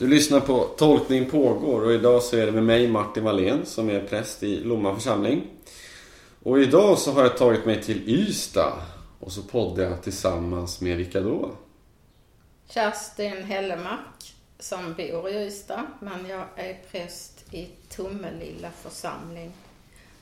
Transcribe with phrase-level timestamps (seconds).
[0.00, 3.90] Du lyssnar på Tolkning pågår och idag så är det med mig Martin Wallén som
[3.90, 5.46] är präst i Lomma församling.
[6.42, 8.82] Och idag så har jag tagit mig till Ystad
[9.18, 11.50] och så poddar jag tillsammans med vilka då?
[12.68, 19.52] Kerstin Hellemark som bor i Ystad, men jag är präst i Tummelilla församling.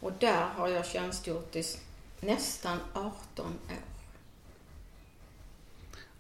[0.00, 1.64] Och där har jag tjänstgjort i
[2.20, 3.52] nästan 18 år.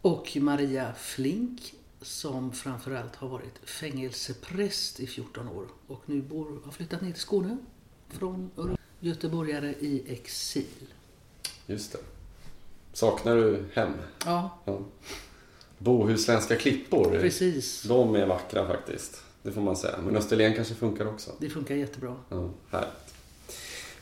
[0.02, 6.72] Och Maria Flink som framförallt har varit fängelsepräst i 14 år och nu bor, har
[6.72, 7.56] flyttat ner till Skåne
[8.08, 8.50] från
[9.00, 10.94] Göteborgare i exil.
[11.66, 11.98] Just det.
[12.92, 13.92] Saknar du hem?
[14.24, 14.58] Ja.
[14.64, 14.80] ja.
[15.78, 17.10] Bohuslänska klippor.
[17.10, 17.82] Precis.
[17.82, 19.22] De är vackra faktiskt.
[19.42, 19.98] Det får man säga.
[20.04, 21.32] Men Österlen kanske funkar också.
[21.38, 22.16] Det funkar jättebra.
[22.28, 23.07] Ja, härligt.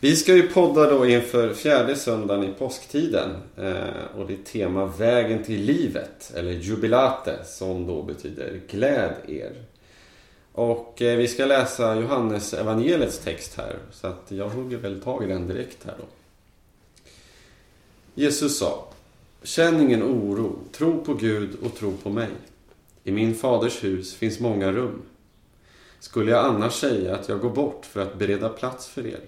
[0.01, 3.31] Vi ska ju podda då inför fjärde söndagen i påsktiden.
[3.57, 6.33] Eh, och det är tema Vägen till livet.
[6.35, 9.53] Eller jubilate som då betyder gläd er.
[10.53, 13.77] Och eh, vi ska läsa Johannes evangeliets text här.
[13.93, 16.05] Så att jag hugger väl tag i den direkt här då.
[18.15, 18.89] Jesus sa
[19.43, 22.31] Känn ingen oro, tro på Gud och tro på mig.
[23.05, 25.03] I min faders hus finns många rum.
[26.01, 29.21] Skulle jag annars säga att jag går bort för att bereda plats för er?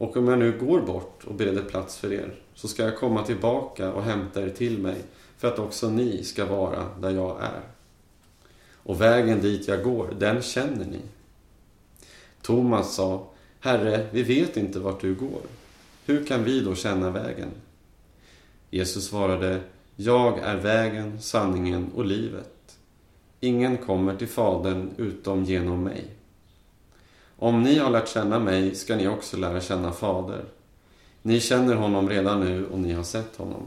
[0.00, 3.22] Och om jag nu går bort och bereder plats för er, så ska jag komma
[3.26, 4.96] tillbaka och hämta er till mig,
[5.38, 7.60] för att också ni ska vara där jag är.
[8.74, 11.00] Och vägen dit jag går, den känner ni.
[12.42, 13.28] Thomas sa,
[13.60, 15.42] Herre, vi vet inte vart du går.
[16.06, 17.50] Hur kan vi då känna vägen?
[18.70, 19.60] Jesus svarade,
[19.96, 22.78] Jag är vägen, sanningen och livet.
[23.40, 26.19] Ingen kommer till Fadern utom genom mig.
[27.42, 30.44] Om ni har lärt känna mig ska ni också lära känna Fader.
[31.22, 33.62] Ni känner honom redan nu och ni har sett honom.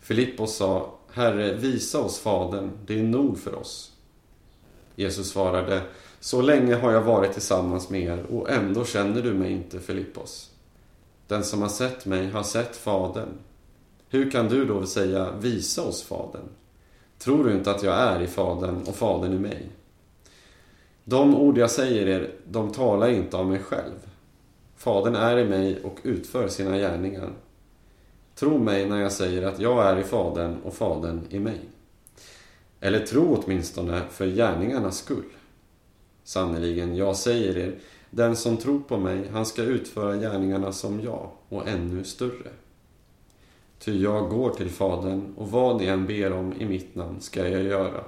[0.00, 3.92] Filippos sa, Herre, visa oss Fadern, det är nog för oss.
[4.94, 5.82] Jesus svarade,
[6.20, 10.50] så länge har jag varit tillsammans med er och ändå känner du mig inte, Filippos.
[11.26, 13.28] Den som har sett mig har sett Fadern.
[14.08, 16.48] Hur kan du då säga, visa oss Fadern?
[17.18, 19.70] Tror du inte att jag är i Fadern och Fadern i mig?
[21.10, 24.08] De ord jag säger er, de talar inte av mig själv.
[24.76, 27.32] Fadern är i mig och utför sina gärningar.
[28.34, 31.60] Tro mig när jag säger att jag är i Fadern och Fadern i mig.
[32.80, 35.24] Eller tro åtminstone för gärningarnas skull.
[36.24, 37.74] Sannerligen, jag säger er,
[38.10, 42.50] den som tror på mig, han ska utföra gärningarna som jag och ännu större.
[43.78, 47.48] Ty jag går till Fadern och vad ni än ber om i mitt namn ska
[47.48, 48.04] jag göra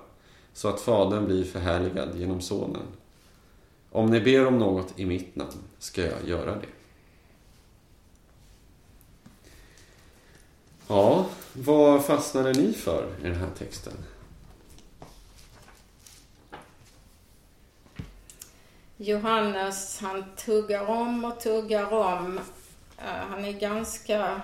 [0.52, 2.86] så att Fadern blir förhärligad genom Sonen.
[3.90, 6.66] Om ni ber om något i mitt namn ska jag göra det.
[10.88, 13.92] Ja, vad fastnade ni för i den här texten?
[18.96, 22.38] Johannes, han tuggar om och tuggar om.
[22.98, 24.42] Eh, han är ganska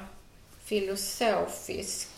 [0.64, 2.08] filosofisk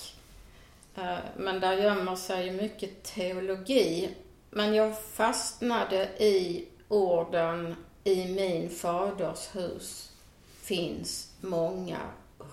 [1.36, 4.14] men där gömmer sig mycket teologi.
[4.50, 7.74] Men jag fastnade i orden
[8.04, 10.12] i min faders hus
[10.60, 11.98] finns många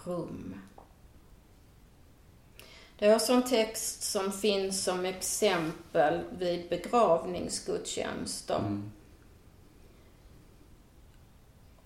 [0.06, 0.62] rum.
[3.00, 8.60] Det är också en text som finns som exempel vid begravningsgudstjänster.
[8.60, 8.92] Mm.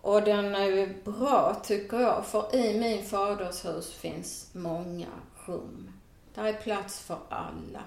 [0.01, 5.07] Och den är ju bra, tycker jag, för i min faders hus finns många
[5.45, 6.00] rum.
[6.33, 7.83] Där är plats för alla.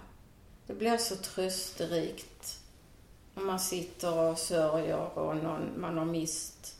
[0.66, 2.60] Det blir så trösterikt
[3.34, 6.76] om man sitter och sörjer och någon, man har mist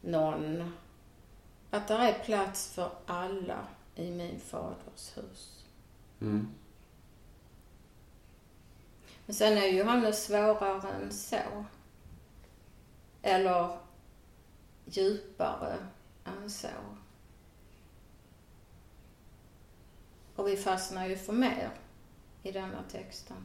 [0.00, 0.72] någon.
[1.70, 5.64] Att det är plats för alla i min faders hus.
[6.20, 6.48] Mm.
[9.26, 11.64] Men sen är Johannes svårare än så.
[13.22, 13.78] Eller
[14.84, 15.78] djupare
[16.24, 16.68] än så.
[20.42, 21.70] Och vi fastnar ju för mer
[22.42, 23.36] i denna texten.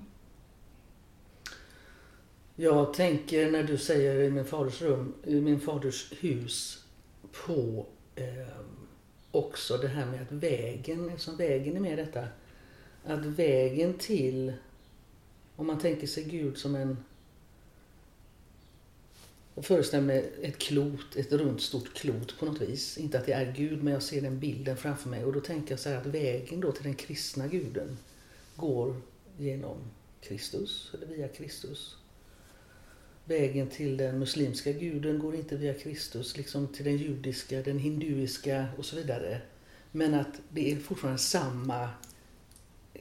[2.55, 6.85] Jag tänker när du säger i min faders rum, i min faders hus,
[7.45, 7.85] på
[8.15, 8.57] eh,
[9.31, 12.27] också det här med att vägen, eftersom vägen är med i detta,
[13.05, 14.53] att vägen till,
[15.55, 16.97] om man tänker sig Gud som en
[19.57, 22.97] jag föreställer mig ett klot, ett runt stort klot på något vis.
[22.97, 25.25] Inte att det är Gud, men jag ser den bilden framför mig.
[25.25, 27.97] Och då tänker jag så här att vägen då till den kristna guden
[28.55, 28.95] går
[29.37, 29.77] genom
[30.21, 31.95] Kristus, eller via Kristus.
[33.25, 38.65] Vägen till den muslimska guden går inte via Kristus, liksom till den judiska, den hinduiska
[38.77, 39.41] och så vidare.
[39.91, 41.89] Men att det är fortfarande samma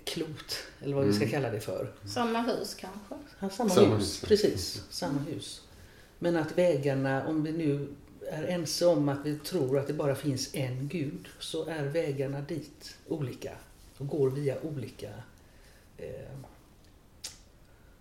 [0.05, 1.33] klot, eller vad vi ska Mm.
[1.33, 1.93] kalla det för.
[2.15, 3.15] Samma hus kanske?
[3.41, 4.21] Ja, samma, Samma hus, hus.
[4.29, 4.83] precis.
[4.91, 5.63] Samma hus.
[6.19, 7.89] Men att vägarna, om vi nu
[8.31, 12.41] är ense om att vi tror att det bara finns en gud, så är vägarna
[12.41, 13.53] dit olika.
[13.99, 15.11] Och går via olika
[15.97, 16.39] eh,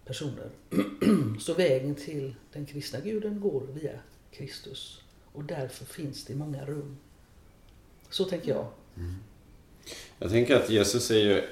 [0.06, 0.50] personer.
[1.40, 4.00] så vägen till den kristna guden går via
[4.32, 5.02] Kristus.
[5.32, 6.98] Och därför finns det många rum.
[8.10, 8.68] Så tänker jag.
[8.98, 9.16] Mm.
[10.20, 11.44] Jag tänker att Jesus är ju,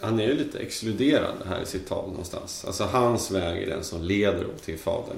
[0.00, 2.64] han är ju lite exkluderande här i sitt tal någonstans.
[2.64, 5.16] Alltså hans väg är den som leder upp till Fadern.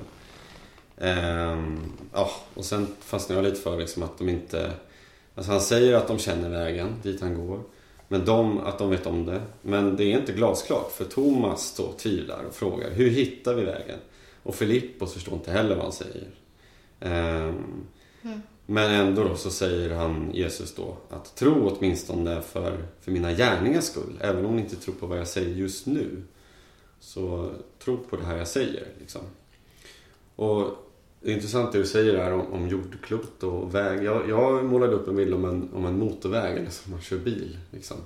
[0.99, 1.79] Ehm,
[2.13, 4.73] ja, och sen fastnar jag lite för liksom att de inte...
[5.35, 7.61] Alltså han säger att de känner vägen dit han går.
[8.09, 9.43] Men de, att de vet om det.
[9.63, 13.99] Men det är inte glasklart för Thomas då tvivlar och frågar hur hittar vi vägen?
[14.43, 16.29] Och Filippos förstår inte heller vad han säger.
[17.01, 17.87] Ehm,
[18.25, 18.43] Mm.
[18.67, 23.85] men ändå då så säger han, Jesus då, att tro åtminstone för, för mina gärningars
[23.85, 24.19] skull.
[24.21, 26.23] Även om ni inte tror på vad jag säger just nu.
[27.01, 27.51] Så
[27.85, 28.89] tro på det här jag säger.
[29.01, 29.21] Liksom.
[30.37, 30.84] Och
[31.25, 34.05] det är intressant det du säger här om, om jordklot och väg.
[34.05, 37.19] Jag, jag målade upp en bild om en, om en motorväg, eller som man kör
[37.19, 37.59] bil.
[37.71, 37.97] Liksom.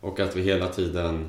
[0.00, 1.28] Och att vi hela tiden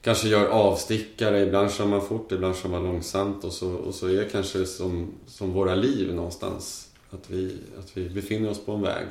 [0.00, 1.40] kanske gör avstickare.
[1.40, 3.44] Ibland kör man fort, ibland kör man långsamt.
[3.44, 6.90] Och så, och så är det kanske som, som våra liv någonstans.
[7.10, 9.06] Att vi, att vi befinner oss på en väg.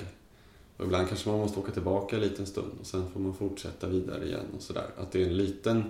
[0.77, 3.87] Och ibland kanske man måste åka tillbaka en liten stund och sen får man fortsätta
[3.87, 4.87] vidare igen och sådär.
[4.97, 5.83] Att det är en liten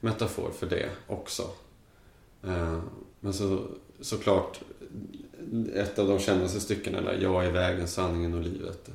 [0.00, 1.42] metafor för det också.
[2.42, 2.78] Eh,
[3.20, 3.58] men så,
[4.00, 4.60] såklart,
[5.74, 8.90] ett av de kändaste styckena där, Jag är vägen, sanningen och livet.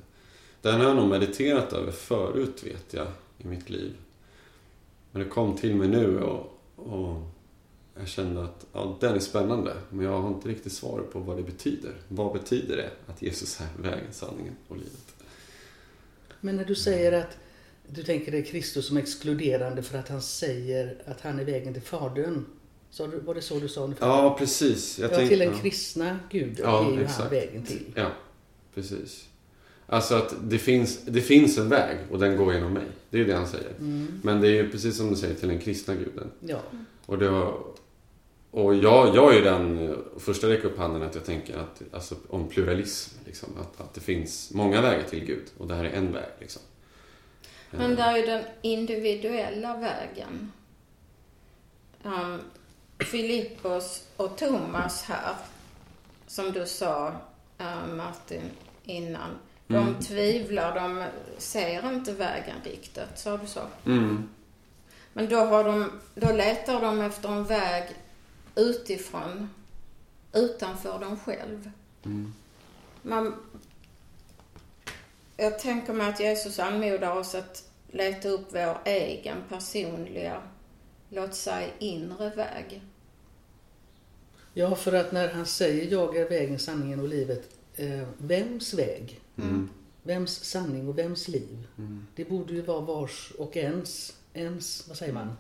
[0.62, 3.08] Den har jag nog mediterat över förut vet jag
[3.38, 3.94] i mitt liv.
[5.12, 7.22] Men det kom till mig nu och, och
[8.00, 9.74] jag kände att ja, den är spännande.
[9.90, 11.94] Men jag har inte riktigt svar på vad det betyder.
[12.08, 15.16] Vad betyder det att Jesus är vägen, sanningen och livet?
[16.42, 17.38] Men när du säger att
[17.88, 21.84] du tänker dig Kristus som exkluderande för att han säger att han är vägen till
[21.84, 22.46] Fadern.
[22.92, 24.08] Så var det så du sa ungefär?
[24.08, 25.00] Ja, precis.
[25.00, 27.32] Jag ja, tänkte- till den kristna guden Ja, är ju han exakt.
[27.32, 27.86] vägen till.
[27.96, 28.12] Ja,
[28.76, 29.26] precis.
[29.86, 32.86] Alltså att det finns, det finns en väg och den går genom mig.
[33.10, 33.72] Det är det han säger.
[33.80, 34.22] Mm.
[34.24, 36.32] Men det är ju precis som du säger till den kristna guden.
[36.40, 36.60] Ja.
[37.06, 37.64] Och, det har,
[38.52, 41.82] och jag, jag är ju den eh, första räcka upp handen att jag tänker att,
[41.92, 43.16] alltså, om pluralism.
[43.26, 46.30] Liksom, att, att det finns många vägar till Gud och det här är en väg.
[46.40, 46.62] Liksom.
[47.72, 50.52] Men där är ju den individuella vägen.
[52.04, 52.40] Um,
[53.00, 55.36] Filippos och Thomas här,
[56.28, 57.12] som du sa
[57.58, 58.52] eh, Martin
[58.84, 59.30] innan.
[59.68, 60.00] De Mm.
[60.02, 61.06] tvivlar, de
[61.38, 63.62] ser inte vägen riktigt, sa du så?
[63.86, 64.30] Mm.
[65.14, 67.96] Men då, har de, då letar de efter en väg
[68.56, 69.50] utifrån,
[70.34, 71.72] utanför dem själv.
[72.06, 72.34] Mm.
[73.02, 73.36] Man,
[75.38, 80.42] jag tänker mig att Jesus anmodar oss att leta upp vår egen personliga,
[81.10, 82.82] låt säga inre väg.
[84.54, 87.50] Ja, för att när han säger jag är vägen, sanningen och livet.
[87.76, 89.22] Eh, vems väg?
[89.38, 89.70] Mm.
[90.04, 91.68] Vems sanning och vems liv?
[91.78, 92.08] Mm.
[92.16, 95.34] Det borde ju vara vars och ens, ens, vad säger man?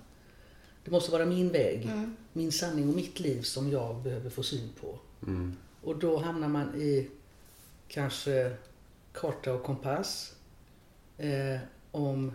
[0.83, 2.15] Det måste vara min väg, Mm.
[2.33, 4.99] min sanning och mitt liv som jag behöver få syn på.
[5.27, 5.55] Mm.
[5.83, 7.09] Och då hamnar man i
[7.87, 8.55] kanske
[9.13, 10.33] karta och kompass.
[11.17, 11.59] Eh,
[11.91, 12.31] om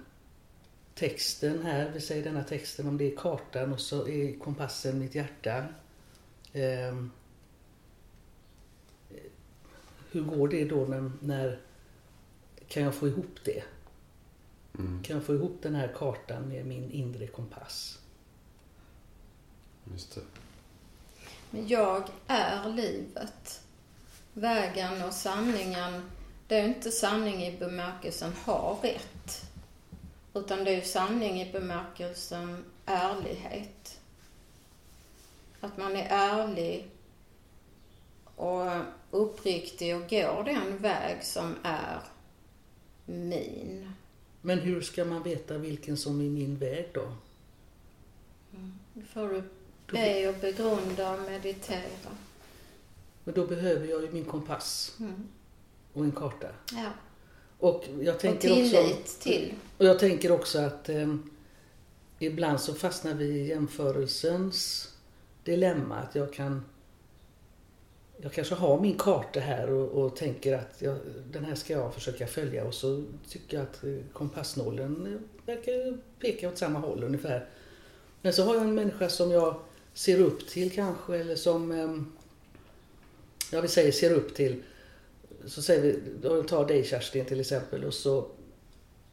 [0.94, 5.14] texten här, vi säger denna texten, om det är kartan och så är kompassen mitt
[5.14, 5.64] hjärta.
[6.54, 6.94] Eh,
[10.10, 11.60] hur går det då när, när
[12.68, 13.62] kan jag få ihop det?
[14.78, 15.02] Mm.
[15.02, 17.98] Kan jag få ihop den här kartan med min inre kompass?
[19.92, 20.20] Just det.
[21.50, 23.62] Men jag är livet.
[24.32, 26.10] Vägen och sanningen,
[26.48, 29.50] det är inte sanning i bemärkelsen ha rätt.
[30.34, 34.00] Utan det är sanning i bemärkelsen ärlighet.
[35.64, 36.88] Att man är ärlig
[38.36, 38.70] och
[39.10, 42.00] uppriktig och går den väg som är
[43.06, 43.90] min.
[44.42, 47.12] Men hur ska man veta vilken som är min väg då?
[48.94, 49.42] Då får du
[49.92, 52.10] be och begrunda och meditera.
[53.24, 55.28] Men då behöver jag ju min kompass Mm.
[55.92, 56.48] och en karta.
[56.72, 56.90] Ja.
[57.58, 59.54] Och jag Och tänker tillit också, till.
[59.78, 61.14] och jag tänker också att eh,
[62.18, 64.90] ibland så fastnar vi i jämförelsens
[65.44, 65.96] dilemma.
[65.96, 66.64] Att jag kan
[68.16, 70.96] jag kanske har min karta här och, och tänker att jag,
[71.30, 76.48] den här ska jag försöka följa och så tycker jag att eh, kompassnålen verkar peka
[76.48, 77.48] åt samma håll ungefär.
[78.22, 79.56] Men så har jag en människa som jag
[79.94, 82.12] ser upp till kanske eller som ehm,
[83.52, 84.62] ja vi säger ser upp till.
[85.46, 88.26] Så säger vi, då tar dig Kerstin till exempel och så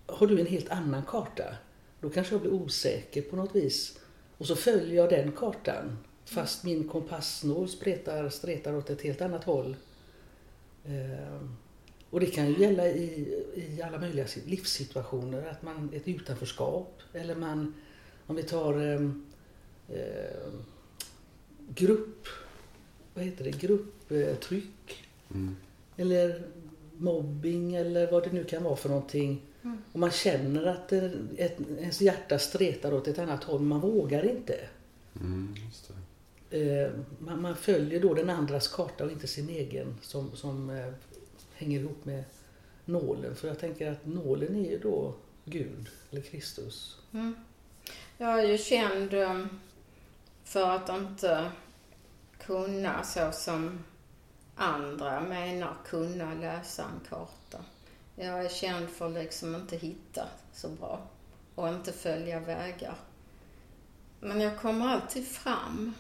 [0.05, 1.55] har du en helt annan karta.
[1.99, 3.99] Då kanske jag blir osäker på något vis.
[4.37, 5.97] Och så följer jag den kartan.
[6.31, 9.75] Fast min kompassnål spretar, stretar åt ett helt annat håll.
[10.85, 11.41] Eh,
[12.09, 15.47] och det kan ju gälla i, i alla möjliga livssituationer.
[15.51, 17.73] Att man, ett utanförskap eller man,
[18.27, 19.01] om vi tar eh,
[19.97, 20.51] eh,
[21.67, 22.27] grupp,
[23.13, 25.07] vad heter det, grupptryck.
[25.33, 25.55] Mm.
[25.97, 26.43] Eller
[26.97, 29.41] mobbing eller vad det nu kan vara för någonting.
[29.63, 29.77] Mm.
[29.91, 34.59] Och man känner att ett, ens hjärta stretar åt ett annat håll, man vågar inte.
[35.21, 35.93] Mm, just det.
[36.51, 40.93] Eh, man, man följer då den andras karta och inte sin egen som, som eh,
[41.53, 42.23] hänger ihop med
[42.85, 43.35] nålen.
[43.35, 45.15] För jag tänker att nålen är ju då
[45.45, 46.97] Gud eller Kristus.
[47.13, 47.35] Mm.
[48.17, 49.45] Jag är ju känd eh,
[50.43, 51.51] för att inte
[52.39, 53.83] kunna så som
[54.55, 57.65] andra menar kunna läsa en karta.
[58.15, 61.01] Jag är känd för att liksom inte hitta så bra
[61.55, 62.95] och inte följa vägar.
[64.19, 65.93] Men jag kommer alltid fram.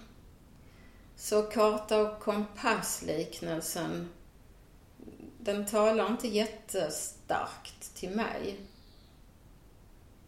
[1.21, 4.09] Så karta och kompassliknelsen,
[5.39, 8.59] den talar inte jättestarkt till mig.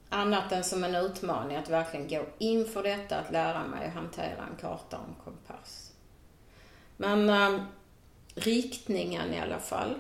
[0.10, 3.94] Annat än som en utmaning att verkligen gå in för detta, att lära mig att
[3.94, 5.92] hantera en karta och en kompass.
[6.98, 7.64] Men eh,
[8.36, 10.00] riktningen i alla fall.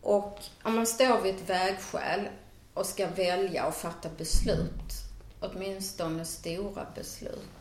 [0.00, 2.28] Och om man står vid ett vägskäl
[2.74, 4.94] och ska välja och fatta beslut,
[5.40, 7.59] åtminstone stora beslut.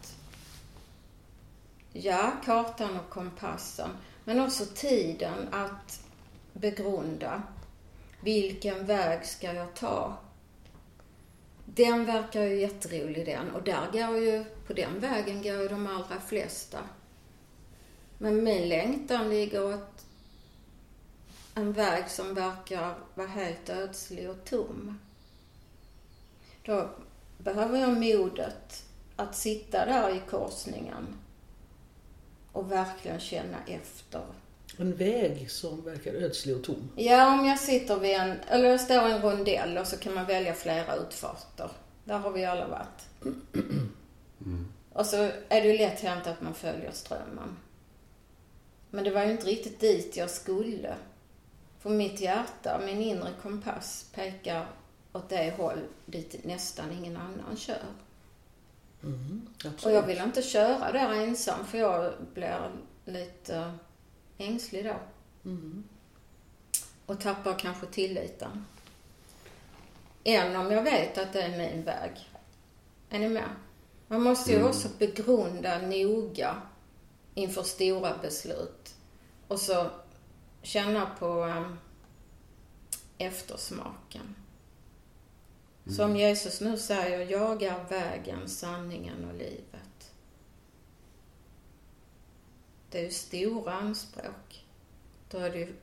[1.94, 3.90] Ja, kartan och kompassen,
[4.24, 6.04] men också tiden att
[6.54, 7.44] begrunda.
[8.22, 10.18] Vilken väg ska jag ta?
[11.66, 15.88] Den verkar ju jätterolig den och där går ju, på den vägen går ju de
[15.88, 16.80] allra flesta.
[18.18, 20.06] Men min längtan ligger åt
[21.56, 25.00] en väg som verkar vara helt ödslig och tom.
[26.66, 26.90] Då
[27.38, 31.19] behöver jag modet att sitta där i korsningen
[32.60, 34.22] och verkligen känna efter.
[34.78, 36.90] En väg som verkar ödslig och tom.
[36.96, 40.14] Ja, om jag sitter vid en, eller jag står i en rondell och så kan
[40.14, 41.70] man välja flera utfarter.
[42.04, 43.26] Där har vi alla varit.
[44.46, 44.68] Mm.
[44.94, 45.18] Och så
[45.50, 47.58] är det ju lätt hänt att man följer strömmen.
[48.90, 50.96] Men det var ju inte riktigt dit jag skulle.
[51.80, 54.66] För mitt hjärta, min inre kompass, pekar
[55.14, 57.84] åt det håll dit nästan ingen annan kör.
[59.04, 59.48] Mm.
[59.84, 62.72] Och jag vill inte köra där ensam för jag blir
[63.06, 63.72] lite
[64.38, 64.96] ängslig då.
[65.50, 65.84] Mm.
[67.06, 68.66] Och tappar kanske tilliten.
[70.24, 72.30] Än om jag vet att det är min väg.
[73.10, 73.50] Är ni med?
[74.08, 74.70] Man måste ju Mm.
[74.70, 76.62] också begrunda noga
[77.34, 78.96] inför stora beslut.
[79.48, 79.90] Och så
[80.62, 81.80] känna på um,
[83.18, 84.36] eftersmaken.
[85.90, 90.14] Som Jesus nu säger, jag är vägen, sanningen och livet.
[92.90, 94.66] Det är ju stora anspråk.
[95.30, 95.76] Då är det ju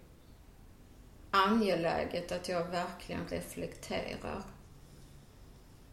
[1.31, 4.43] angeläget att jag verkligen reflekterar.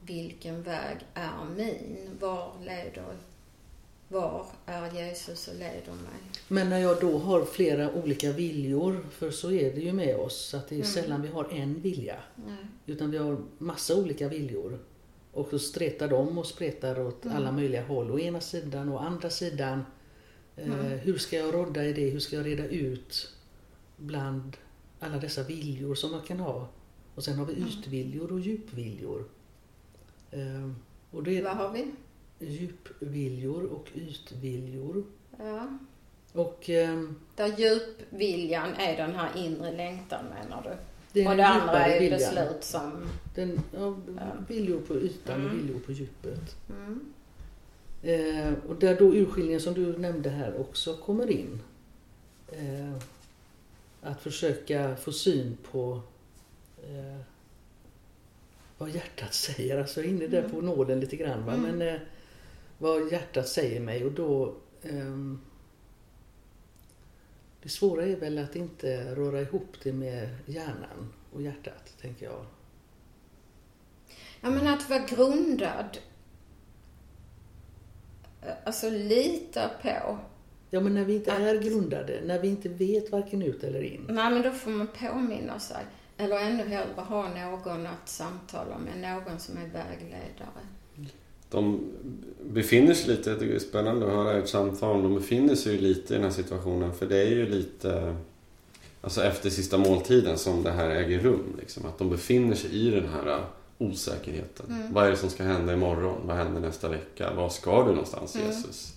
[0.01, 2.17] Vilken väg är min?
[2.20, 3.17] Var leder,
[4.13, 6.22] var är Jesus och leder mig?
[6.48, 10.53] Men när jag då har flera olika viljor, för så är det ju med oss,
[10.53, 10.88] att det är Mm.
[10.91, 12.15] sällan vi har en vilja.
[12.36, 12.55] Nej.
[12.86, 14.79] Utan vi har massa olika viljor.
[15.32, 17.38] Och så stretar de och spretar åt Mm.
[17.38, 18.12] alla möjliga håll.
[18.12, 19.84] Å ena sidan och andra sidan.
[20.55, 21.00] Eh, Mm.
[21.00, 22.10] hur ska jag rodda i det?
[22.10, 23.29] Hur ska jag reda ut
[23.98, 24.58] bland
[25.00, 26.67] alla dessa viljor som man kan ha?
[27.15, 27.67] Och sen har vi Mm.
[27.70, 29.25] ytviljor och djupviljor.
[30.32, 30.72] Eh,
[31.12, 31.91] och det Vad har vi?
[32.45, 35.03] Djupviljor och ytviljor.
[35.39, 35.77] Ja.
[36.33, 40.69] Och ehm, Där djupviljan är den här inre längtan menar du?
[41.13, 42.19] det och det andra är viljan.
[42.19, 43.09] beslut som...
[43.35, 43.95] Den, ja,
[44.47, 45.57] viljor på ytan och Mm.
[45.62, 46.55] viljor på djupet.
[46.69, 47.13] Mm.
[48.01, 51.59] Eh, och där då urskiljningen som du nämnde här också kommer in.
[52.51, 52.93] Eh,
[54.01, 56.01] att försöka få syn på
[56.83, 57.19] eh,
[58.77, 59.79] vad hjärtat säger.
[59.79, 60.51] Alltså jag är inne där Mm.
[60.51, 61.45] på nåden lite grann.
[61.45, 61.53] Va?
[61.53, 61.77] Mm.
[61.77, 62.01] Men eh,
[62.83, 65.39] vad hjärtat säger mig och då ehm,
[67.61, 72.45] det svåra är väl att inte röra ihop det med hjärnan och hjärtat, tänker jag.
[74.41, 75.97] Ja, men att vara grundad.
[78.63, 80.17] Alltså lita på.
[80.69, 83.81] Ja, men när vi inte Att- är grundade, när vi inte vet varken ut eller
[83.81, 84.05] in.
[84.09, 85.85] Nej, men då får man påminna sig.
[86.17, 90.63] Eller ännu hellre ha någon att samtala med, någon som är vägledare.
[91.53, 91.79] De
[92.50, 95.74] befinner sig lite, jag tycker det är spännande att höra ert samtal, de befinner sig
[95.75, 98.15] ju lite i den här situationen för det är ju lite
[99.01, 101.43] Alltså efter sista måltiden som det här äger rum.
[101.60, 103.43] Liksom, att de befinner sig i den här
[103.77, 104.65] osäkerheten.
[104.69, 104.93] Mm.
[104.93, 106.15] Vad är det som ska hända imorgon?
[106.25, 107.33] Vad händer nästa vecka?
[107.33, 108.48] Var ska du någonstans Mm.
[108.48, 108.93] Jesus?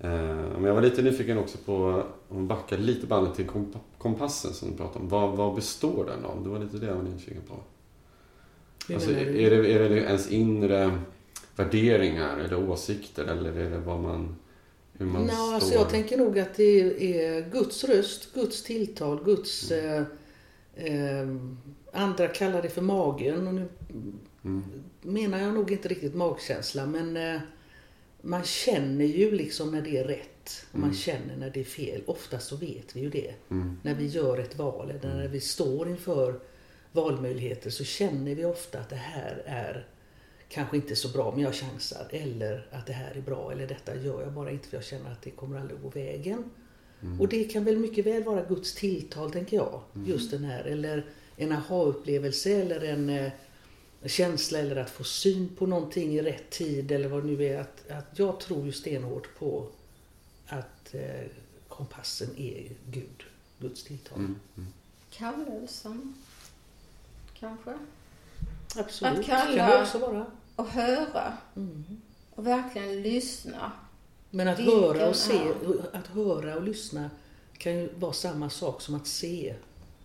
[0.00, 0.10] Eh,
[0.54, 4.52] Men jag var lite nyfiken också på, om vi backar lite bandet till komp- kompassen
[4.52, 5.08] som du pratade om.
[5.08, 6.42] Vad, vad består den av?
[6.44, 7.54] Det var lite det jag var nyfiken på.
[8.94, 10.98] Alltså, är, det, är det ens inre
[11.56, 14.36] värderingar eller åsikter eller är det vad man,
[14.92, 15.54] hur man Nå, står?
[15.54, 16.80] alltså jag tänker nog att det
[17.22, 19.70] är Guds röst, Guds tilltal, Guds...
[19.70, 20.02] Eh,
[20.74, 21.28] eh,
[21.92, 23.46] andra kallar det för magen.
[23.46, 23.68] Och nu
[24.44, 24.62] Mm.
[25.02, 27.40] menar jag nog inte riktigt magkänsla men eh,
[28.22, 30.96] man känner ju liksom när det är rätt och man Mm.
[30.96, 32.02] känner när det är fel.
[32.06, 33.34] Oftast så vet vi ju det.
[33.50, 33.78] Mm.
[33.82, 36.40] När vi gör ett val eller när vi står inför
[36.92, 39.86] valmöjligheter så känner vi ofta att det här är
[40.54, 42.06] kanske inte så bra men jag chansar.
[42.10, 45.12] Eller att det här är bra eller detta gör jag bara inte för jag känner
[45.12, 46.44] att det kommer aldrig gå vägen.
[47.02, 47.20] Mm.
[47.20, 49.80] Och det kan väl mycket väl vara Guds tilltal tänker jag.
[50.06, 50.64] Just den här.
[50.64, 51.04] Eller
[51.36, 53.32] en aha-upplevelse eller en eh,
[54.06, 57.60] känsla eller att få syn på någonting i rätt tid eller vad det nu är.
[57.60, 59.66] Att, att jag tror ju stenhårt på
[60.46, 61.26] att eh,
[61.68, 63.22] kompassen är Gud.
[63.58, 64.18] Guds tilltal.
[64.18, 64.36] Mm.
[64.56, 64.68] Mm.
[65.10, 66.14] Kallelsen,
[67.38, 67.74] kanske.
[68.76, 69.18] Absolut.
[69.18, 70.26] Att kalla- kan det också vara.
[70.56, 71.84] Och höra Mm.
[72.34, 73.72] och verkligen lyssna.
[74.30, 77.10] Men att Vilken höra och se, är- att höra och lyssna
[77.58, 79.54] kan ju vara samma sak som att se.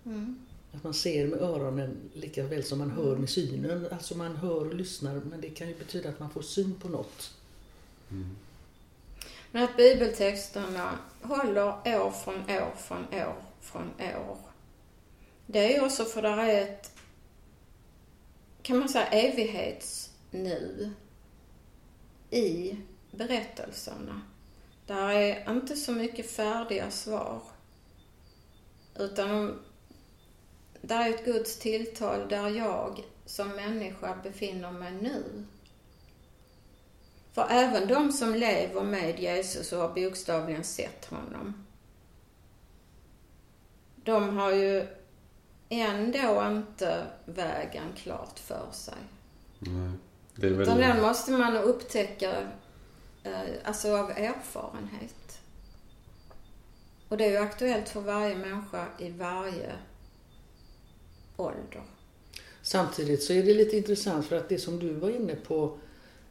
[0.05, 0.39] Mm.
[0.73, 3.87] Att man ser med öronen lika väl som man hör med synen.
[3.91, 6.89] Alltså man hör och lyssnar men det kan ju betyda att man får syn på
[6.89, 7.33] något.
[9.51, 14.37] Men att bibeltexterna håller år från år från år från år.
[15.45, 16.91] Det är ju också för det är ett,
[18.61, 19.07] kan man säga,
[20.31, 20.91] nu,
[22.29, 22.77] i
[23.11, 24.21] berättelserna.
[24.85, 27.41] Där är inte så mycket färdiga svar.
[28.95, 29.59] Utan
[30.81, 35.45] där är ett Guds tilltal där jag som människa befinner mig nu.
[37.31, 41.65] För även de som lever med Jesus och har bokstavligen sett honom,
[43.95, 44.87] de har ju
[45.69, 48.97] ändå inte vägen klart för sig.
[49.59, 49.91] Nej.
[50.39, 50.61] Det väl...
[50.61, 52.31] Utan den måste man upptäcka
[53.23, 53.31] eh,
[53.63, 55.39] alltså av erfarenhet.
[57.09, 59.71] Och det är ju aktuellt för varje människa i varje
[61.37, 61.83] ålder.
[62.61, 65.77] Samtidigt så är det lite intressant för att det som du var inne på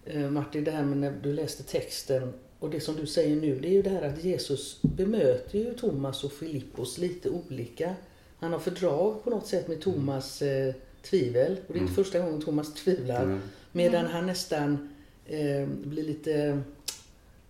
[0.04, 3.60] eh, Martin, det här med när du läste texten och det som du säger nu
[3.60, 7.94] det är ju det här att Jesus bemöter ju Thomas och Filippos lite olika.
[8.38, 10.74] Han har fördrag på något sätt med Thomas eh,
[11.10, 11.94] tvivel och det är inte Mm.
[11.94, 13.22] första gången Thomas tvivlar.
[13.22, 13.40] Mm.
[13.72, 14.88] Medan han nästan
[15.26, 16.62] eh, blir lite,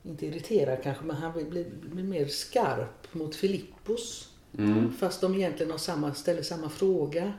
[0.02, 4.28] inte irriterad kanske, men han blir, blir, mer skarp mot Filippos.
[4.58, 4.92] Mm.
[4.92, 7.32] Fast de egentligen har samma, ställer samma fråga.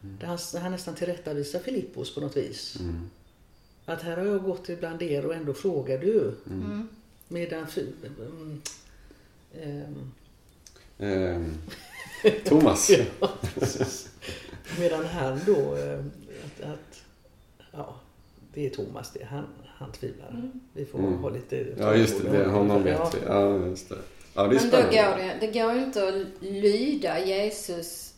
[0.00, 2.76] Där han, han nästan tillrättavisar Filippos på något vis.
[2.80, 3.10] Mm.
[3.84, 6.34] Att här har jag gått ibland er och ändå frågar du.
[6.50, 6.88] Mm.
[7.28, 7.66] Medan...
[7.74, 8.62] Mm,
[9.60, 10.12] ehm,
[10.98, 11.54] Ehm,
[12.44, 12.90] Thomas.
[13.20, 14.08] ja, precis.
[14.80, 15.76] Medan han då...
[15.76, 15.98] eh,
[16.44, 17.02] Att, att,
[17.72, 17.94] ja,
[18.54, 19.24] det är Thomas det.
[19.24, 20.50] Han, han tvivlar.
[20.72, 21.18] Vi får Mm.
[21.18, 21.66] ha lite...
[21.78, 22.30] Ja, just det.
[22.30, 23.18] det honom vet vi.
[23.26, 23.98] Ja, just det.
[24.34, 28.14] Ja, det är Men då går det, det går ju inte att lyda Jesus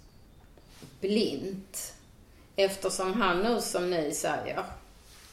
[1.01, 1.95] blint.
[2.57, 4.63] Eftersom han nu, som ni säger,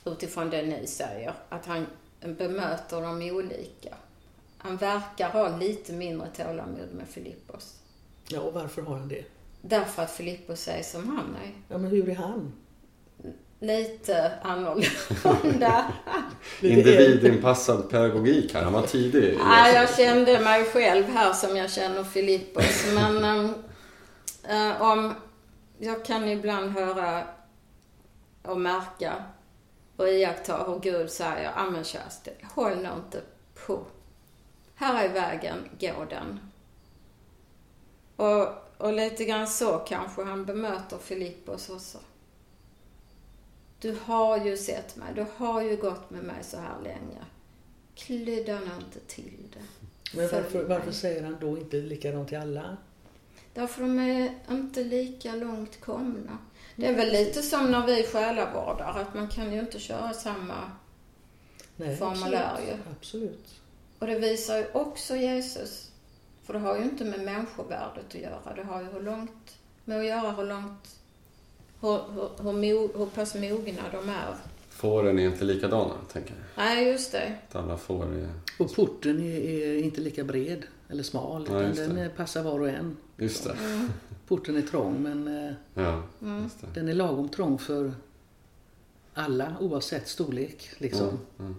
[0.05, 1.85] utifrån det ni säger, att han
[2.19, 3.95] bemöter dem olika.
[4.57, 7.75] Han verkar ha lite mindre tålamod med Filippos.
[8.27, 9.23] Ja, och varför har han det?
[9.67, 11.51] Därför att Filippos är som han är.
[11.67, 12.53] Ja, men hur är han?
[13.59, 15.85] Lite annorlunda.
[16.61, 18.63] Individinpassad pedagogik här.
[18.63, 19.37] Han var tidig.
[19.39, 22.85] Ja, jag kände mig själv här som jag känner Filippos.
[22.93, 23.45] Men
[24.43, 25.13] äh, om...
[25.77, 27.23] Jag kan ibland höra
[28.41, 29.13] och märka
[29.95, 33.21] och iaktta hur Gud säger, ja men Kerstin, håll nu inte
[33.67, 33.85] på.
[34.75, 36.39] Här är vägen, gå den.
[38.15, 41.97] Och, och lite grann så kanske han bemöter Filippos också.
[43.79, 47.25] Du har ju sett mig, du har ju gått med mig så här länge.
[47.95, 49.87] Klydda nu inte till det.
[50.17, 52.77] Men varför, varför säger han då inte likadant till alla?
[53.53, 56.37] Därför de är inte lika långt komna.
[56.75, 60.71] Det är väl lite som när vi själavårdar, att man kan ju inte köra samma...
[61.75, 62.79] Nej, Formulär absolut.
[62.91, 63.61] Absolut.
[63.99, 65.91] Och det visar ju också Jesus.
[66.45, 68.53] För det har ju inte med människovärdet att göra.
[68.55, 70.99] Det har ju hur långt, med att göra hur långt,
[71.81, 74.35] hur, hur, hur, mo, hur pass mogna de är.
[74.69, 76.65] Fåren är inte likadana, tänker jag.
[76.65, 77.35] Nej, just det.
[77.49, 78.29] Att alla får är...
[78.59, 81.47] Och porten är, är inte lika bred eller smal.
[81.51, 82.97] Ja, utan den eh, passar var och en.
[83.17, 83.51] Just det.
[83.65, 83.89] Mm.
[84.27, 86.43] porten är trång men eh, Ja, Mm.
[86.43, 86.67] just det.
[86.79, 87.93] den är lagom trång för
[89.13, 90.69] alla oavsett storlek.
[90.77, 91.07] Liksom.
[91.07, 91.55] Mm, mm.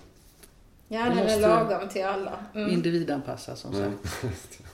[0.88, 2.44] Ja, den är lagom till alla.
[2.54, 2.70] Mm.
[2.70, 3.92] Individanpassad som Mm.
[4.20, 4.60] sagt.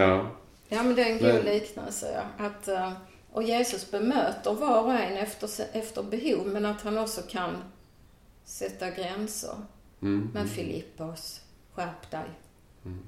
[0.00, 0.30] Ja,
[0.68, 2.22] Ja, men det är en Men- god liknelse.
[2.38, 2.46] Ja.
[2.46, 2.92] Att, eh,
[3.32, 7.56] och Jesus bemöter var och en efter, efter behov, men att han också kan
[8.44, 9.54] sätta gränser.
[10.02, 10.48] mm, Men.
[10.48, 11.40] Filippos,
[11.74, 12.30] skärp dig.
[12.84, 12.98] Mm.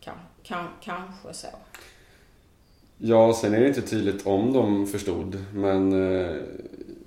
[0.00, 1.46] Kan, kan, kanske så.
[2.98, 6.36] Ja, sen är det inte tydligt om de förstod, men eh,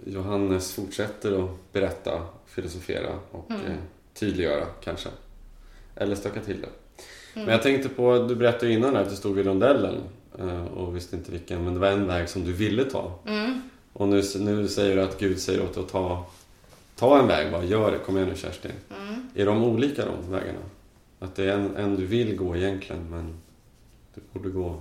[0.05, 3.65] Johannes fortsätter att berätta, filosofera och Mm.
[3.65, 3.77] eh,
[4.13, 5.09] tydliggöra kanske.
[5.95, 6.69] Eller stöka till det.
[7.33, 7.45] Mm.
[7.45, 9.95] Men jag tänkte på, du berättade innan att du stod vid rondellen
[10.39, 13.19] eh, och visste inte vilken, men det var en väg som du ville ta.
[13.27, 13.61] Mm.
[13.93, 16.25] Och nu, nu säger du att Gud säger åt dig att ta,
[16.95, 18.71] ta en väg bara, gör det, kom igen nu Kerstin.
[18.89, 19.29] Mm.
[19.35, 20.59] Är de olika de vägarna?
[21.19, 23.41] Att det är en, en du vill gå egentligen, men
[24.15, 24.79] du borde gå...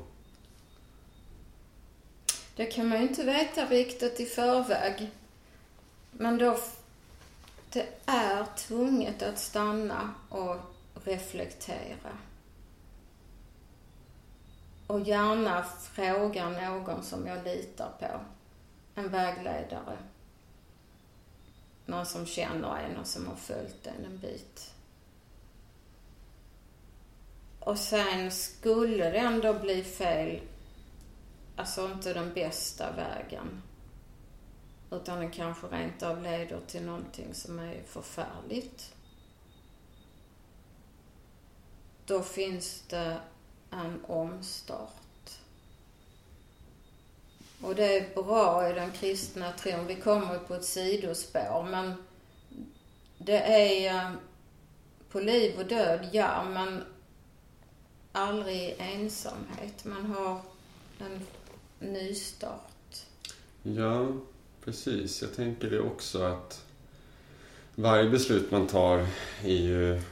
[2.56, 5.10] Det kan man ju inte veta riktigt i förväg.
[6.12, 6.58] Men då...
[7.72, 10.56] Det är tvunget att stanna och
[11.04, 12.10] reflektera.
[14.90, 18.20] Och gärna fråga någon som jag litar på.
[18.94, 19.98] En vägledare.
[21.86, 24.74] Någon som känner en och som har följt en en bit.
[27.60, 30.40] Och sen skulle det ändå bli fel
[31.56, 33.62] alltså inte den bästa vägen.
[34.90, 38.94] Utan den kanske rent av leder till någonting som är förfärligt.
[42.06, 43.20] Då finns det
[43.70, 44.90] en omstart.
[47.62, 49.86] Och det är bra i den kristna tron.
[49.86, 51.94] Vi kommer på ett sidospår men
[53.18, 54.10] det är eh,
[55.10, 56.84] på liv och död, ja, men
[58.12, 59.84] aldrig i ensamhet.
[59.84, 60.40] Man har
[60.98, 61.26] en
[61.78, 63.06] nystart.
[63.62, 64.08] Ja,
[64.64, 65.22] precis.
[65.22, 66.64] Jag tänker det också att
[67.74, 69.06] varje beslut man tar
[69.42, 70.02] är ju...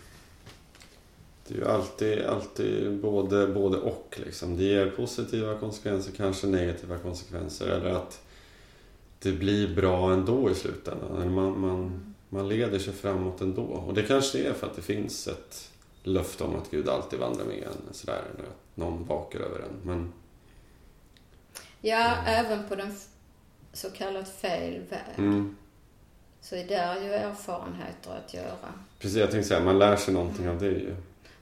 [1.48, 4.20] Det är ju alltid, alltid både, både och.
[4.24, 4.56] Liksom.
[4.56, 7.66] Det ger positiva konsekvenser, kanske negativa konsekvenser.
[7.68, 8.22] Eller att
[9.18, 11.34] det blir bra ändå i slutändan.
[11.34, 13.62] Man, man, man leder sig framåt ändå.
[13.62, 15.70] Och det kanske är för att det finns ett
[16.02, 17.94] löfte om att Gud alltid vandrar med en.
[17.94, 19.76] Sådär, eller att någon vakar över en.
[19.82, 20.12] Men
[21.80, 22.94] Ja, även på den
[23.72, 25.00] så kallat fel väg.
[25.18, 25.56] mm,
[26.40, 28.72] Så är där ju erfarenheter att göra.
[28.98, 30.94] precis, jag tänkte säga, man lär sig någonting av det ju.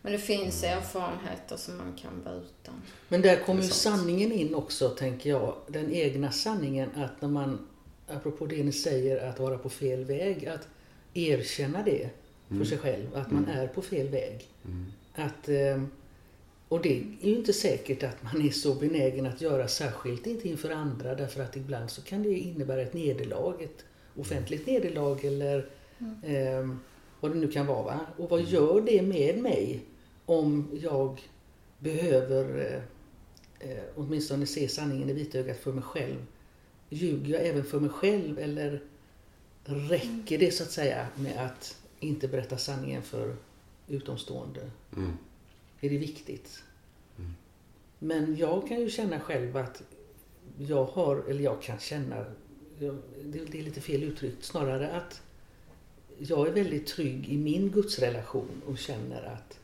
[0.07, 2.75] Men det finns erfarenheter som man kan vara utan.
[3.09, 5.55] Men där kommer ju sanningen in också, tänker jag.
[5.69, 7.66] Den egna sanningen att när man,
[8.09, 10.69] apropå det ni säger, att vara på fel väg, att
[11.14, 12.11] erkänna det
[12.49, 14.49] för sig själv, att man är på fel väg.
[14.64, 14.85] Mm.
[15.14, 15.83] Att, eh,
[16.69, 20.49] och det är ju inte säkert att man är så benägen att göra, särskilt inte
[20.49, 23.85] inför andra, därför att ibland så kan det innebära ett nederlag, ett
[24.16, 25.69] offentligt nederlag eller
[26.23, 26.69] eh,
[27.21, 27.83] vad det nu kan vara.
[27.83, 28.01] Va?
[28.16, 29.83] Och vad gör det med mig
[30.26, 31.20] om jag
[31.78, 32.72] behöver
[33.60, 36.26] eh, eh, åtminstone se sanningen i vitögat för mig själv?
[36.88, 38.82] Ljuger jag även för mig själv eller
[39.64, 43.36] räcker det så att säga med att inte berätta sanningen för
[43.88, 44.70] utomstående?
[44.96, 45.12] Mm.
[45.80, 46.62] Är det viktigt?
[47.98, 49.82] Men jag kan ju känna själv att
[50.58, 52.24] jag har, eller jag kan känna,
[53.24, 55.22] det är lite fel uttryckt, snarare att
[56.18, 59.58] jag är väldigt trygg i min gudsrelation och känner att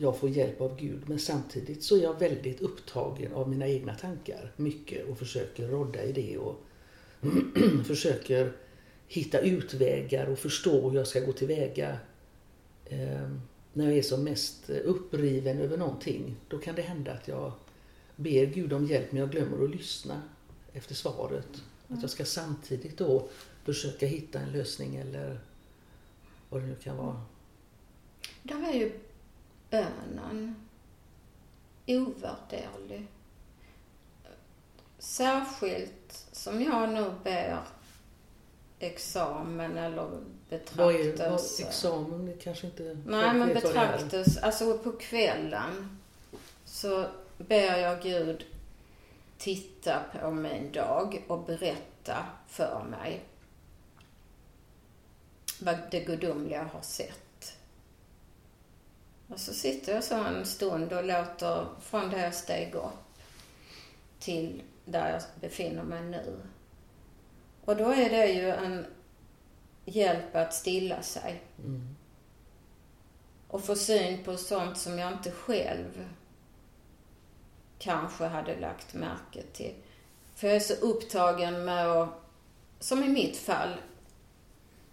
[0.00, 1.02] jag får hjälp av Gud.
[1.06, 6.02] Men samtidigt så är jag väldigt upptagen av mina egna tankar mycket och försöker rodda
[6.02, 6.64] i det och
[7.86, 8.52] försöker
[9.08, 11.98] hitta utvägar och förstå hur jag ska gå tillväga.
[12.84, 13.30] Eh,
[13.72, 17.52] när jag är som mest uppriven över någonting, då kan det hända att jag
[18.16, 20.22] ber Gud om hjälp men jag glömmer att lyssna
[20.72, 21.62] efter svaret.
[21.88, 23.28] Att jag ska samtidigt då
[23.64, 25.40] försöka hitta en lösning eller
[26.48, 27.22] vad det nu kan vara.
[28.42, 28.92] Där är ju
[29.70, 30.66] bönen
[31.86, 33.06] ovärderlig.
[34.98, 37.58] Särskilt som jag nu ber
[38.78, 41.62] examen eller Vad är vad, betraktelse.
[41.62, 42.26] examen?
[42.26, 44.40] Det kanske inte Nej, men betraktelse.
[44.42, 45.98] Alltså på kvällen
[46.64, 47.06] så
[47.38, 48.46] ber jag Gud
[49.38, 53.24] titta på min dag och berätta för mig
[55.60, 57.27] vad det gudomliga har sett.
[59.38, 63.18] Och så sitter jag så en stund och låter från där jag steg upp
[64.18, 66.40] till där jag befinner mig nu.
[67.64, 68.86] Och då är det ju en
[69.84, 71.96] hjälp att stilla sig Mm.
[73.48, 76.08] och få syn på sånt som jag inte själv
[77.78, 79.74] kanske hade lagt märke till.
[80.34, 82.08] För jag är så upptagen med att,
[82.80, 83.74] som i mitt fall,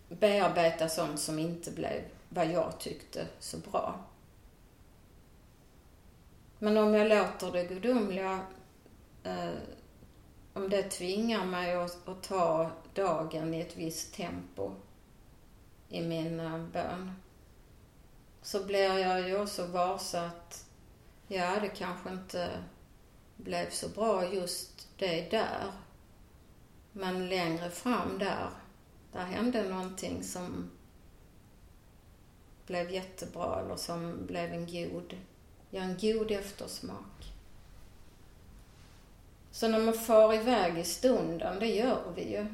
[0.10, 4.00] bearbeta sånt som inte blev vad jag tyckte så bra.
[6.60, 8.40] Men om jag låter det gudomliga,
[9.24, 9.54] eh,
[10.54, 14.72] om det tvingar mig att, att ta dagen i ett visst tempo
[15.90, 17.12] i min eh, bön,
[18.42, 20.66] så blir jag ju också varse att,
[21.28, 22.50] ja, det kanske inte
[23.36, 25.72] blev så bra just det där.
[26.92, 28.50] Men längre fram där,
[29.12, 30.72] där hände någonting som
[32.66, 35.16] blev jättebra eller som blev en god,
[35.76, 37.34] ja en god eftersmak.
[39.52, 42.46] Så när man far iväg i stunden, det gör vi ju.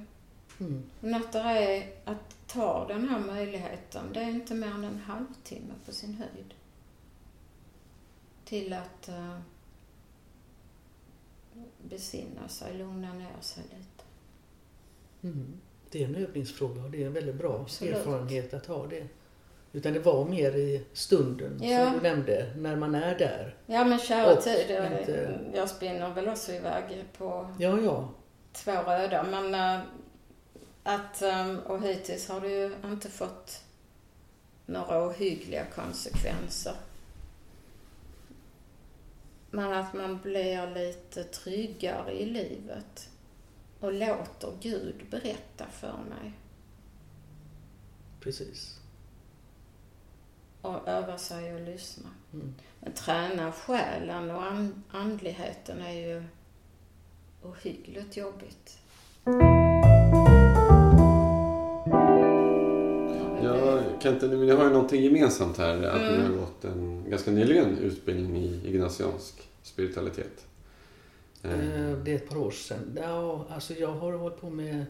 [0.60, 0.84] Mm.
[1.00, 4.98] Men att det är att ta den här möjligheten, det är inte mer än en
[5.00, 6.54] halvtimme på sin höjd.
[8.46, 9.40] Till att uh,
[11.90, 14.04] besinna sig, lugna ner sig lite.
[15.22, 15.54] Mm.
[15.90, 17.94] Det är en övningsfråga och det är en väldigt bra Absolut.
[17.94, 19.08] erfarenhet att ha det.
[19.74, 21.86] Utan det var mer i stunden Ja.
[21.86, 23.56] som du nämnde, när man är där.
[23.66, 28.10] Ja men kära Och tid, jag, inte- jag spinner väl också iväg på Ja, ja.
[28.54, 29.24] två röda.
[29.24, 29.82] Men eh,
[30.84, 33.64] att, eh, och hittills har det ju inte fått
[34.66, 36.74] några ohyggliga konsekvenser.
[39.52, 43.10] Men att man blir lite tryggare i livet
[43.80, 46.32] och låter Gud berätta för mig
[48.20, 48.80] Precis.
[50.62, 52.10] Och öva sig och lyssna.
[52.34, 52.54] Mm.
[52.80, 56.24] Men träna själen och an- andligheten är ju
[57.44, 58.78] ohyggligt jobbigt.
[63.44, 65.84] Ja, kan inte, ni har ju någonting gemensamt här.
[65.84, 66.14] Att Mm.
[66.16, 70.46] ni har gått en ganska nyligen utbildning i ignatiansk spiritualitet.
[71.44, 71.52] Eh,
[72.04, 72.98] Det är ett par år sedan.
[73.02, 74.86] Ja, alltså jag har hållit på med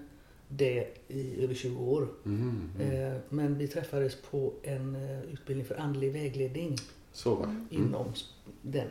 [0.54, 2.08] det i över 20 år.
[2.26, 2.70] mm.
[2.80, 6.76] Eh, Men vi träffades på en eh, utbildning för andlig vägledning
[7.14, 7.44] Så.
[7.44, 7.68] Mm.
[7.70, 8.14] inom
[8.62, 8.88] den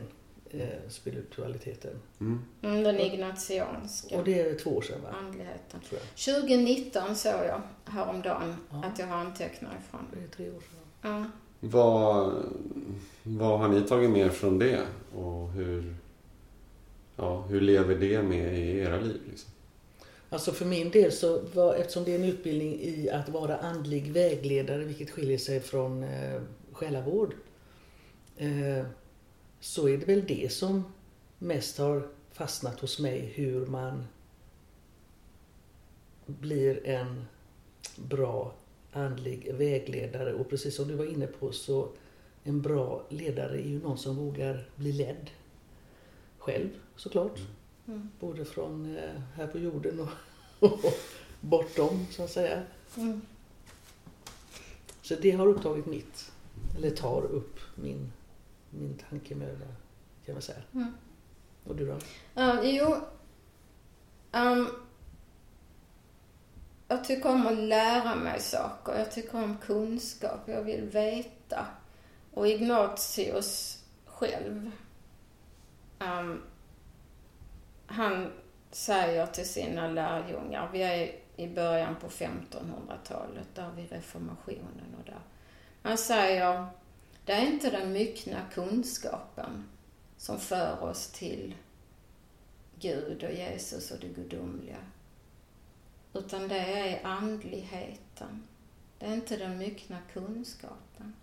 [0.49, 1.99] eh, spiritualiteten.
[2.19, 2.39] Mm.
[2.61, 5.09] Mm, den ignatianska Och det är två år sedan va?
[5.09, 5.79] andligheten.
[5.89, 6.35] Tror jag.
[6.39, 8.83] 2019 såg jag häromdagen Ja.
[8.85, 10.01] att jag har antecknat ifrån.
[10.13, 10.79] Det är tre år sedan.
[11.11, 11.25] Ja.
[11.59, 12.33] Vad,
[13.23, 14.85] vad har ni tagit med från det?
[15.15, 15.95] Och hur,
[17.15, 19.21] ja, hur lever det med i era liv?
[19.29, 19.51] Liksom?
[20.33, 24.11] Alltså för min del så var, eftersom det är en utbildning i att vara andlig
[24.11, 26.41] vägledare, vilket skiljer sig från eh,
[26.71, 27.33] själavård,
[28.37, 28.85] eh,
[29.59, 30.83] så är det väl det som
[31.39, 34.07] mest har fastnat hos mig, hur man
[36.25, 37.25] blir en
[37.95, 38.53] bra
[38.91, 40.33] andlig vägledare.
[40.33, 41.89] Och precis som du var inne på så
[42.43, 45.29] en bra ledare är ju någon som vågar bli ledd
[46.37, 47.37] själv såklart.
[47.37, 47.51] Mm.
[48.19, 50.09] Både från eh, här på jorden och,
[50.85, 50.93] och
[51.41, 52.63] bortom så att säga.
[52.97, 53.21] Mm.
[55.01, 56.31] Så det har upptagit mitt,
[56.77, 58.11] eller tar upp min,
[58.69, 59.65] min tankemöda
[60.25, 60.61] kan man säga.
[60.73, 60.93] Mm.
[61.63, 61.97] Och du då?
[62.33, 62.95] Ja, jo.
[64.31, 64.67] ehm,
[66.87, 68.99] jag tycker om att lära mig saker.
[68.99, 70.39] Jag tycker om kunskap.
[70.45, 71.67] Jag vill veta.
[72.33, 74.71] Och Ignatius själv,
[75.99, 76.41] ehm,
[77.91, 78.31] han
[78.71, 85.21] säger till sina lärjungar, vi är i början på 1500-talet, där vid reformationen och där.
[85.81, 86.65] Han säger,
[87.25, 89.69] det är inte den myckna kunskapen
[90.17, 91.55] som för oss till
[92.79, 94.77] Gud och Jesus och det gudomliga.
[96.13, 98.47] Utan det är andligheten.
[98.99, 101.15] Det är inte den myckna kunskapen.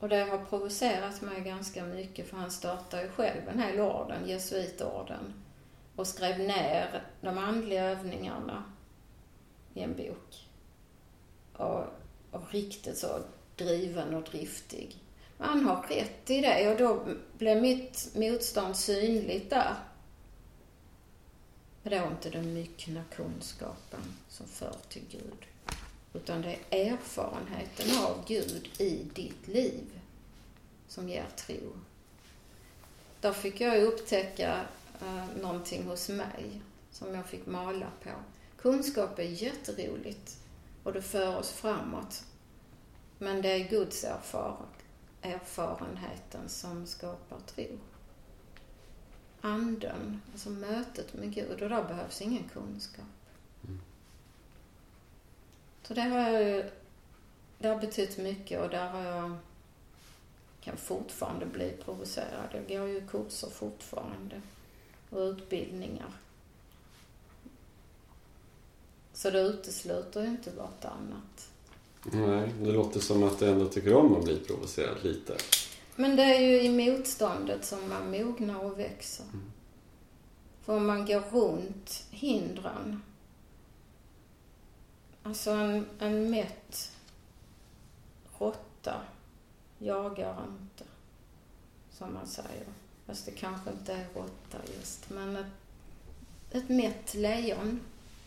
[0.00, 4.28] Och det har provocerat mig ganska mycket för han startade ju själv den här orden,
[4.28, 5.34] jesuitorden,
[5.96, 8.64] och skrev ner de andliga övningarna
[9.74, 10.48] i en bok.
[11.52, 11.84] Och,
[12.30, 13.18] och riktigt så
[13.56, 14.96] driven och driftig.
[15.38, 17.04] Men han har rätt i det och då
[17.38, 19.74] blev mitt motstånd synligt där.
[21.82, 25.49] Men det var inte den myckna kunskapen som för till Gud.
[26.12, 30.00] Utan det är erfarenheten av Gud i ditt liv
[30.88, 31.72] som ger tro.
[33.20, 34.64] Där fick jag upptäcka
[35.00, 38.10] eh, någonting hos mig som jag fick mala på.
[38.56, 40.38] Kunskap är jätteroligt
[40.82, 42.24] och det för oss framåt.
[43.18, 44.04] Men det är Guds
[45.22, 47.78] erfarenheten som skapar tro.
[49.40, 53.04] Anden, alltså mötet med Gud och där behövs ingen kunskap.
[55.90, 56.64] Så det har jag
[57.58, 59.36] det har betytt mycket och där har jag
[60.60, 62.48] kan fortfarande bli provocerad.
[62.52, 64.40] Jag går ju kurser fortfarande
[65.10, 66.12] och utbildningar.
[69.12, 71.50] Så det utesluter ju inte vartannat.
[72.02, 75.36] Nej, det låter som att du ändå tycker om att bli provocerad lite.
[75.96, 79.24] Men det är ju i motståndet som man mognar och växer.
[79.24, 79.52] Mm.
[80.62, 83.02] För om man går runt hindren.
[85.22, 86.96] Alltså en, en mätt
[88.38, 89.02] råtta
[89.78, 90.84] jagar inte,
[91.90, 92.66] som man säger.
[93.06, 95.10] Fast det kanske inte är råtta just.
[95.10, 95.46] Men ett,
[96.50, 97.80] ett mätt lejon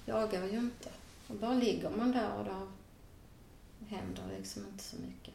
[0.06, 0.90] jagar ju inte.
[1.28, 2.68] Och bara ligger man där och där
[3.88, 5.34] händer liksom inte så mycket.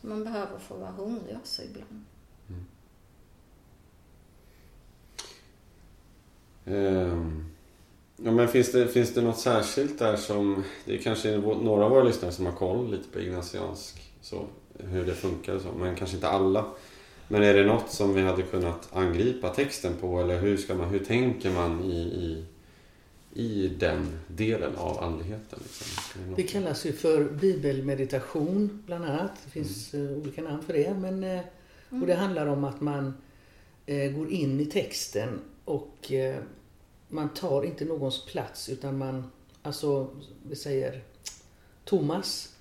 [0.00, 2.04] Så man behöver få vara hungrig också ibland.
[2.48, 2.66] Mm.
[6.64, 7.51] Ehm,
[8.16, 10.64] Ja, men finns det, finns det något särskilt där som...
[10.84, 14.44] Det är kanske några av våra lyssnare som har koll lite på ignatiansk, så,
[14.78, 16.64] hur det funkar och så, men kanske inte alla.
[17.28, 20.88] Men är det något som vi hade kunnat angripa texten på eller hur, ska man,
[20.88, 22.44] hur tänker man i, i,
[23.42, 25.58] i den delen av andligheten?
[25.62, 26.22] Liksom?
[26.28, 29.30] Något- Det kallas ju för bibelmeditation bland annat.
[29.44, 30.06] Det finns Mm.
[30.12, 30.94] eh, olika namn för det.
[30.94, 31.40] Men, eh,
[32.00, 33.14] och det handlar om att man
[33.86, 36.12] eh, går in i texten och
[37.12, 39.30] man tar inte någons plats utan man,
[39.62, 40.10] alltså
[40.48, 41.02] vi säger
[41.84, 42.56] Thomas,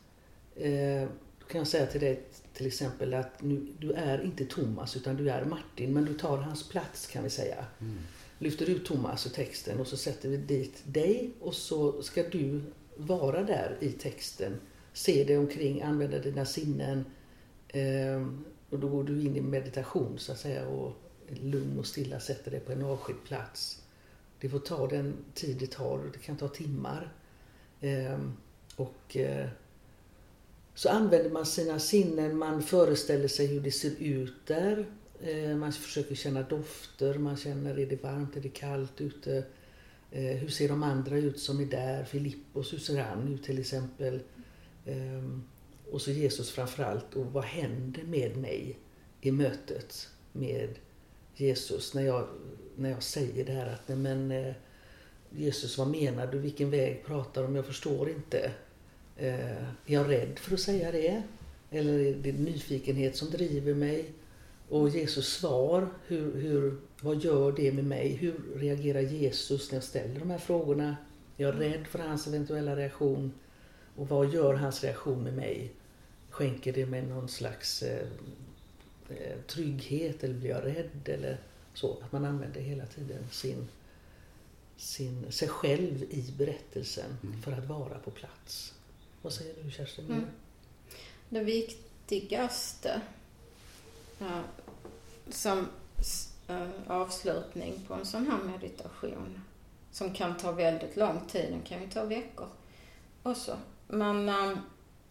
[0.55, 1.07] eh,
[1.47, 5.29] kan jag säga till dig till exempel att nu, du är inte Thomas utan du
[5.29, 7.65] är Martin men du tar hans plats kan vi säga.
[7.79, 7.97] Mm.
[8.39, 12.61] Lyfter ut Thomas ur texten och så sätter vi dit dig och så ska du
[12.95, 14.55] vara där i texten.
[14.93, 17.05] Se dig omkring, använda dina sinnen.
[17.67, 18.27] Eh,
[18.69, 20.93] och då går du in i meditation så att säga och
[21.27, 23.80] lugn och stilla sätter dig på en avskild plats.
[24.41, 27.13] Det får ta den tid det tar, det kan ta timmar.
[27.81, 28.33] Ehm,
[28.75, 29.47] och eh,
[30.73, 34.85] så använder man sina sinnen, man föreställer sig hur det ser ut där.
[35.23, 39.43] Ehm, man försöker känna dofter, man känner är det varmt, är det kallt ute?
[40.11, 42.03] Ehm, hur ser de andra ut som är där?
[42.03, 44.19] Filippos, hur ser han ut till exempel?
[45.91, 47.15] Och så Jesus framförallt.
[47.15, 48.79] Och vad händer med mig
[49.21, 50.69] i mötet med
[51.35, 52.27] Jesus när jag,
[52.75, 54.53] när jag säger det här att nej men eh,
[55.29, 56.37] Jesus vad menar du?
[56.37, 57.55] Vilken väg pratar du om?
[57.55, 58.51] Jag förstår inte.
[59.17, 61.23] Eh, Är jag rädd för att säga det?
[61.71, 64.11] Eller är det nyfikenhet som driver mig?
[64.69, 68.09] Och Jesus svar, hur, hur, vad gör det med mig?
[68.15, 70.95] Hur reagerar Jesus när jag ställer de här frågorna?
[71.37, 73.33] Är jag rädd för hans eventuella reaktion?
[73.95, 75.71] Och vad gör hans reaktion med mig?
[76.29, 78.07] Skänker det mig någon slags eh,
[79.09, 81.09] eh trygghet eller blir jag rädd?
[81.09, 81.37] Eller
[81.73, 81.97] så.
[82.03, 83.67] Att man använder hela tiden sin,
[84.77, 87.41] sin, sig själv i berättelsen Mm.
[87.41, 88.73] för att vara på plats.
[89.21, 90.05] Vad säger du Kerstin?
[90.05, 90.25] Mm.
[91.29, 93.01] Det viktigaste
[94.19, 94.39] eh,
[95.29, 95.67] som
[96.47, 99.41] eh, avslutning på en sån här meditation
[99.91, 102.47] som kan ta väldigt lång tid, den kan ju ta veckor
[103.23, 103.57] också.
[103.87, 104.57] Men eh,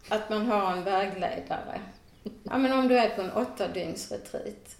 [0.09, 1.81] att man har en vägledare.
[2.43, 4.75] Ja, men om du är på en åtta dygns retreat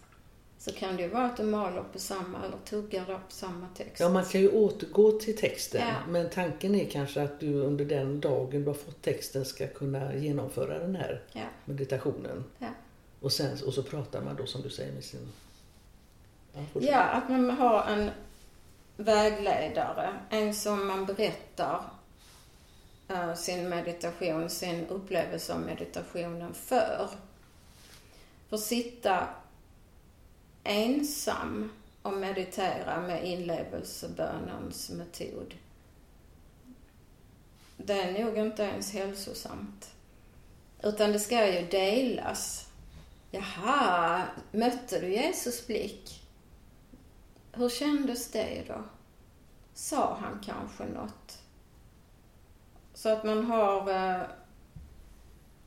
[0.61, 3.99] så kan det ju vara att du maler på samma, eller tuggar på samma text.
[3.99, 5.81] Ja, man kan ju återgå till texten.
[5.87, 5.93] Ja.
[6.09, 10.15] Men tanken är kanske att du under den dagen du har fått texten ska kunna
[10.15, 11.41] genomföra den här Ja.
[11.65, 12.43] meditationen.
[12.59, 12.67] Ja.
[13.19, 15.31] Och, sen, och så pratar man då som du säger med sin...
[16.73, 18.09] Ja, att man har en
[18.97, 21.81] vägledare, en som man berättar
[23.07, 27.09] eh, sin meditation, sin upplevelse av meditationen för.
[28.49, 29.27] För sitta
[30.63, 31.71] ensam
[32.01, 35.53] och meditera med inlevelsebönens metod.
[37.77, 39.93] Det är nog inte ens hälsosamt.
[40.83, 42.69] Utan det ska ju delas.
[43.31, 46.23] Jaha, mötte du Jesus blick?
[47.51, 48.83] Hur kändes det då?
[49.73, 51.39] Sa han kanske något?
[52.93, 53.89] Så att man har...
[53.89, 54.21] eh,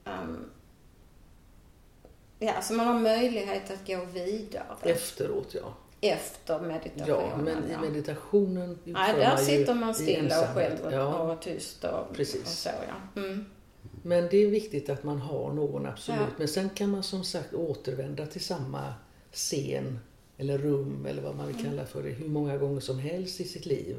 [0.04, 0.50] ehm,
[2.38, 5.74] ja, så man har möjlighet att gå vidare Efteråt, ja.
[6.00, 7.26] efter meditationen.
[7.28, 7.80] Ja, men i ja.
[7.80, 12.16] meditationen Nej, utför där man sitter man stilla och själv och, Ja, och tyst och,
[12.16, 12.42] Precis.
[12.42, 12.68] och så
[13.14, 13.20] ja.
[13.22, 13.44] Mm.
[14.02, 16.20] men det är viktigt att man har någon, absolut.
[16.20, 16.26] Ja.
[16.38, 18.94] Men sen kan man som sagt återvända till samma
[19.32, 19.98] scen
[20.36, 21.56] eller rum eller vad man Mm.
[21.56, 23.96] vill kalla för det hur många gånger som helst i sitt liv.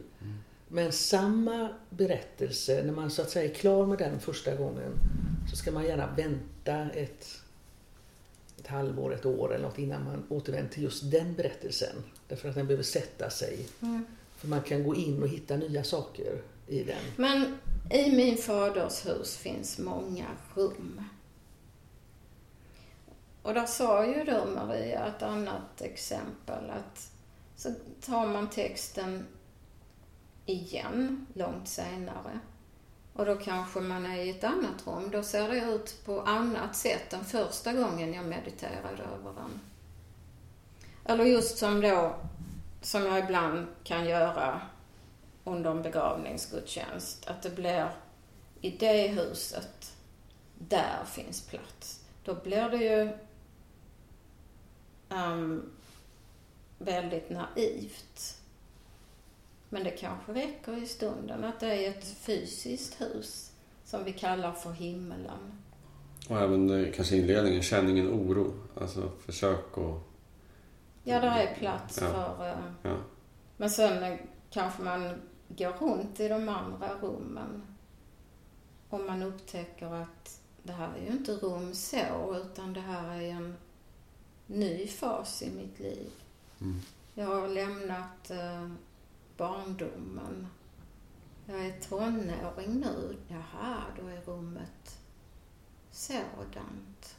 [0.68, 4.92] Men samma berättelse, när man så att säga är klar med den första gången
[5.50, 7.28] så ska man gärna vänta ett,
[8.66, 11.96] ett halvår, ett år eller något innan man återvänder till just den berättelsen.
[12.28, 13.68] Därför att den behöver sätta sig.
[13.82, 14.06] Mm.
[14.36, 16.98] För man kan gå in och hitta nya saker i den.
[17.16, 17.58] Men
[17.92, 21.02] i min faders hus finns många rum.
[23.42, 27.12] och där sa ju du Maria ett annat exempel att
[27.56, 29.26] så tar man texten
[30.46, 32.40] igen långt senare.
[33.16, 35.10] Och då kanske man är i ett annat rum.
[35.12, 39.60] Då ser det ut på annat sätt än första gången jag mediterade över den.
[41.06, 42.16] Eller just som då,
[42.82, 44.62] som jag ibland kan göra
[45.44, 47.92] under en begravningsgudstjänst, att det blir
[48.62, 49.94] i det huset,
[50.56, 52.06] där finns plats.
[52.24, 53.10] Då blir det ju
[55.10, 55.72] um,
[56.78, 58.35] väldigt naivt.
[59.76, 63.52] Men det kanske räcker i stunden att det är ett fysiskt hus
[63.84, 65.62] som vi kallar för himmelen.
[66.30, 68.54] Och även kanske inledningen, känningen oro.
[68.82, 70.02] Alltså försök att...
[71.04, 72.08] Ja, där är plats ja.
[72.08, 72.50] för...
[72.50, 72.98] Uh, ja.
[73.58, 74.18] Men sen
[74.50, 77.78] kanske man går runt i de andra rummen
[78.90, 83.32] och man upptäcker att det här är ju inte rum så, utan det här är
[83.32, 83.56] en
[84.48, 86.10] ny fas i mitt liv.
[86.62, 86.82] Mm.
[87.14, 88.70] Jag har lämnat eh,
[89.38, 90.48] barndomen.
[91.46, 93.18] Jag är tonåring nu.
[93.28, 95.00] Jaha, då är rummet
[95.92, 97.18] sådant.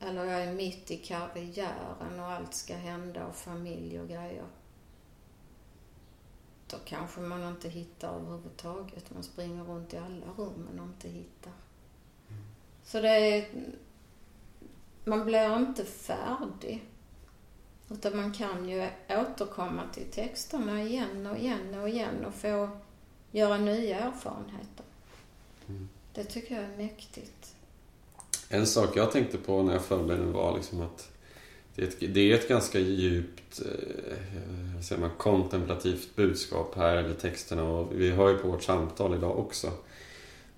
[0.00, 4.46] Eller jag är mitt i karriären och allt ska hända och familj och grejer.
[6.66, 9.10] Då kanske man inte hittar överhuvudtaget.
[9.14, 11.52] Man springer runt i alla rummen och inte hittar.
[12.82, 13.48] Så det är...
[15.04, 16.89] Man blir inte färdig.
[17.90, 22.68] Utan man kan ju återkomma till texterna igen och igen och igen och få
[23.32, 24.84] göra nya erfarenheter.
[25.68, 25.88] Mm.
[26.14, 27.54] Det tycker jag är mäktigt.
[28.48, 31.10] En sak jag tänkte på när jag förberedde var liksom att
[31.74, 37.14] det är ett, det är ett ganska djupt eh, säger man, kontemplativt budskap här, eller
[37.14, 37.62] texterna.
[37.62, 39.72] Och vi hör ju på vårt samtal idag också.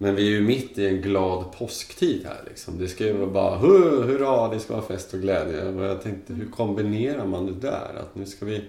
[0.02, 2.40] Men vi är ju mitt i en glad påsktid här.
[2.48, 2.78] Liksom.
[2.78, 5.64] Det ska ju vara bara hurra, det ska vara fest och glädje.
[5.64, 7.94] Och jag tänkte, hur kombinerar man det där?
[8.00, 8.64] Att nu ska vi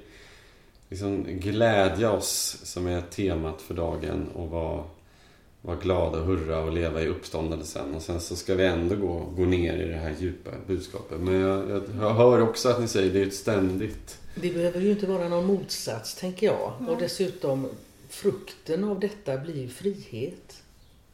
[0.89, 4.83] liksom glädja oss, som är temat för dagen, och vara,
[5.61, 7.95] vara glada och hurra och leva i uppståndelsen.
[7.95, 11.19] Och sen så ska vi ändå gå, gå ner i det här djupa budskapet.
[11.19, 14.17] Men jag, jag, jag hör också att ni säger det är ett ständigt...
[14.35, 16.73] Det behöver ju inte vara någon motsats, tänker jag.
[16.87, 17.67] Och dessutom,
[18.09, 20.62] frukten av detta blir frihet.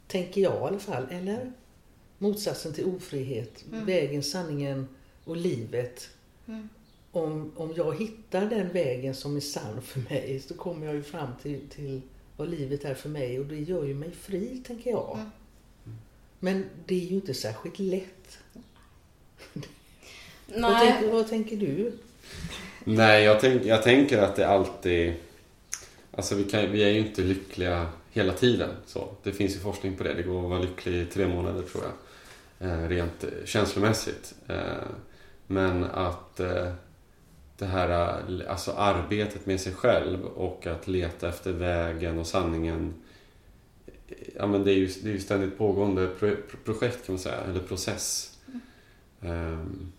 [0.09, 1.07] Tänker jag i alla fall.
[1.11, 1.51] Eller?
[2.17, 3.65] Motsatsen till ofrihet.
[3.71, 3.85] Mm.
[3.85, 4.87] Vägen, sanningen
[5.23, 6.09] och livet.
[6.47, 6.69] Mm.
[7.11, 11.03] Om, om jag hittar den vägen som är sann för mig så kommer jag ju
[11.03, 12.01] fram till, till
[12.37, 15.13] vad livet är för mig och det gör ju mig fri, tänker jag.
[15.13, 15.97] Mm.
[16.39, 18.39] Men det är ju inte särskilt lätt.
[20.53, 21.93] Vad, Nej, tänker, vad tänker du?
[22.83, 25.13] Nej, jag, tänk, jag tänker att det alltid...
[26.11, 28.69] Alltså vi, kan, vi är ju inte lyckliga hela tiden.
[28.85, 30.13] Så det finns ju forskning på det.
[30.13, 31.93] Det går att vara lycklig i tre månader tror jag.
[32.59, 34.35] Eh, rent eh, känslomässigt.
[34.47, 34.87] Eh,
[35.47, 36.37] men att
[37.57, 37.89] det här
[38.47, 42.93] alltså arbetet med sig själv och att leta efter vägen och sanningen.
[44.35, 46.35] Ja, men det är ju, det är ju ständigt pågående pro,
[46.65, 48.37] projekt kan man säga, eller process.
[49.21, 49.91] Ehm,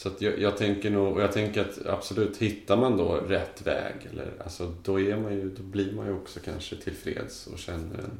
[0.00, 3.66] så att jag, jag tänker nog, och jag tänker att absolut, hittar man då rätt
[3.66, 7.58] väg, eller, alltså, då, är man ju, då blir man ju också kanske tillfreds och
[7.58, 8.18] känner en,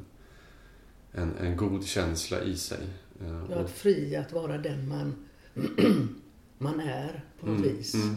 [1.11, 2.77] en, en god känsla i sig.
[3.21, 5.15] Eh, Ja, och- att fri att vara den man,
[6.57, 7.93] man är på något Mm, vis.
[7.93, 8.15] mm,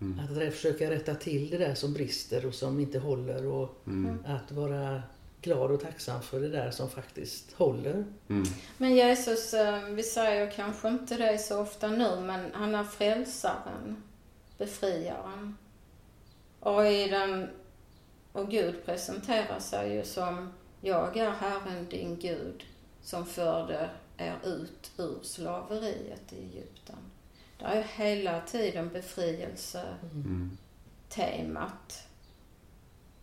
[0.00, 4.18] mm, Att försöka rätta till det där som brister och som inte håller och mm,
[4.26, 5.02] att vara
[5.42, 8.04] glad och tacksam för det där som faktiskt håller.
[8.28, 8.44] mm,
[8.78, 14.02] men Jesus, eh, vi säger kanske inte det så ofta nu, men han är frälsaren,
[14.58, 15.56] befriaren.
[16.60, 17.48] Och i den,
[18.32, 22.64] och Gud presenterar sig ju som, jag är Herren din Gud
[23.02, 26.96] som förde er ut ur slaveriet i Egypten.
[27.58, 29.84] Det är hela tiden befrielse
[30.14, 30.58] mm,
[31.08, 32.08] temat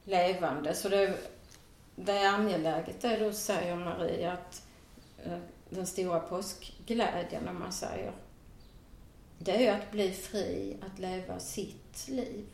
[0.03, 0.73] levande.
[0.73, 1.17] Så det,
[1.95, 4.67] det är angeläget det du säger Maria, att
[5.23, 5.37] eh,
[5.69, 8.11] den stora påskglädjen om man säger,
[9.39, 12.45] det är ju att bli fri, att leva sitt liv.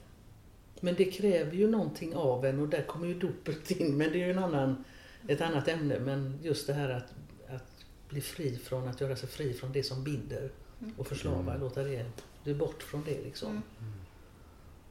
[0.80, 3.98] Men det kräver ju någonting av en och där kommer ju dopet in.
[3.98, 4.84] Men det är ju en annan,
[5.28, 6.00] ett annat ämne.
[6.00, 7.14] Men just det här att,
[7.56, 10.52] att bli fri från, att göra sig fri från det som binder
[10.98, 11.56] och förslavar.
[11.56, 11.60] Mm.
[11.60, 12.06] Låta det,
[12.46, 13.50] är bort från det liksom.
[13.50, 13.64] Mm.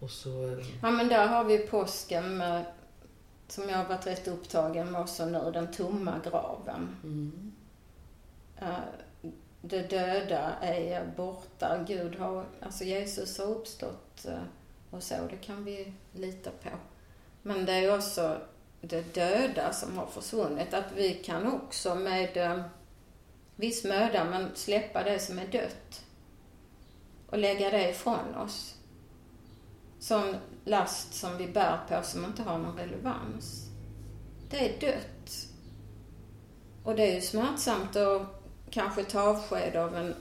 [0.01, 0.47] Och så...
[0.47, 2.65] eh, Ja men där har vi påsken med,
[3.53, 6.97] som jag har varit rätt upptagen med också nu, den tomma graven.
[7.03, 7.53] Mm.
[8.59, 8.79] Eh,
[9.61, 11.85] det döda är borta.
[11.89, 14.43] Gud har, alltså Jesus har uppstått eh,
[14.91, 16.71] och så, det kan vi lita på.
[17.43, 18.41] Men det är också
[18.81, 20.75] det döda som har försvunnit.
[20.75, 22.63] Att vi kan också med eh,
[23.57, 26.05] viss möda, men släppa det som är dött
[27.27, 28.80] och lägga det ifrån oss.
[30.01, 33.71] Sån last som vi bär på som inte har någon relevans.
[34.51, 35.47] Det är dött.
[36.85, 40.15] Och det är ju smärtsamt att kanske ta avsked av en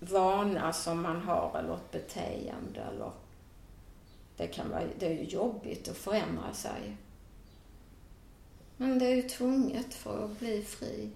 [0.00, 3.12] vana som man har eller ett beteende eller
[4.36, 6.96] det kan vara, det är ju jobbigt att förändra sig.
[8.76, 11.10] Men det är ju tvunget för att bli fri.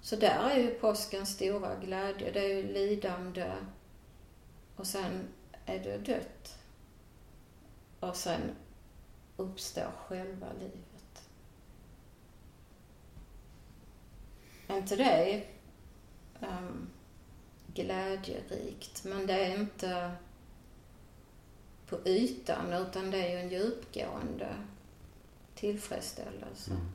[0.00, 2.32] Så där är ju påskens stora glädje.
[2.32, 3.52] Det är ju lidande
[4.76, 5.28] och sen
[5.68, 6.58] är det dött.
[8.00, 8.40] Och sen
[9.36, 11.28] uppstår själva livet.
[14.66, 15.46] Är inte det
[16.40, 16.88] um,
[17.74, 19.04] glädjerikt?
[19.04, 20.12] Men det är inte
[21.86, 24.56] på ytan utan det är ju en djupgående
[25.54, 26.70] tillfredsställelse.
[26.70, 26.86] Mm.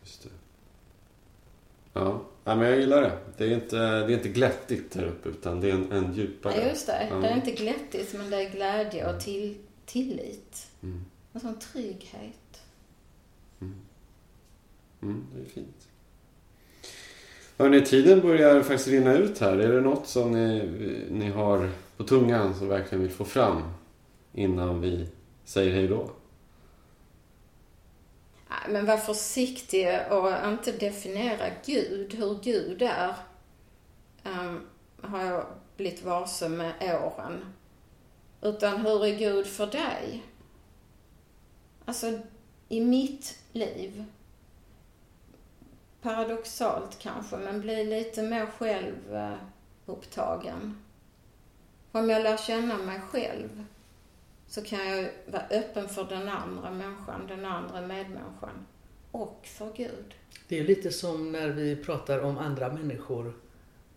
[0.00, 0.39] Just det.
[1.92, 2.22] Ja.
[2.44, 3.18] ja, men jag gillar det.
[3.36, 6.54] Det är inte, det är inte glättigt här uppe utan det är en, en djupare.
[6.56, 7.08] Ja, just det.
[7.10, 7.16] Ja.
[7.16, 10.66] Det är inte glättigt men det är glädje och till, tillit.
[10.82, 11.04] Mm.
[11.32, 12.62] En sån trygghet.
[13.60, 13.74] Mm.
[15.02, 15.88] Mm, det är fint.
[17.58, 19.58] Hörrni, tiden börjar faktiskt rinna ut här.
[19.58, 20.68] Är det något som ni,
[21.10, 23.62] ni har på tungan som verkligen vill få fram
[24.32, 25.08] innan vi
[25.44, 26.10] säger hej då?
[28.70, 33.14] Men var försiktig och inte definiera Gud, hur Gud är.
[34.24, 34.66] Um,
[35.02, 35.46] har jag
[35.76, 37.54] blivit varse med åren.
[38.42, 40.22] Utan hur är Gud för dig?
[41.84, 42.18] Alltså,
[42.68, 44.04] i mitt liv.
[46.02, 50.82] Paradoxalt kanske, men bli lite mer självupptagen.
[51.92, 53.64] Om jag lär känna mig själv
[54.50, 58.66] så kan jag vara öppen för den andra människan, den andra medmänniskan
[59.10, 60.14] och för Gud.
[60.48, 63.34] Det är lite som när vi pratar om andra människor.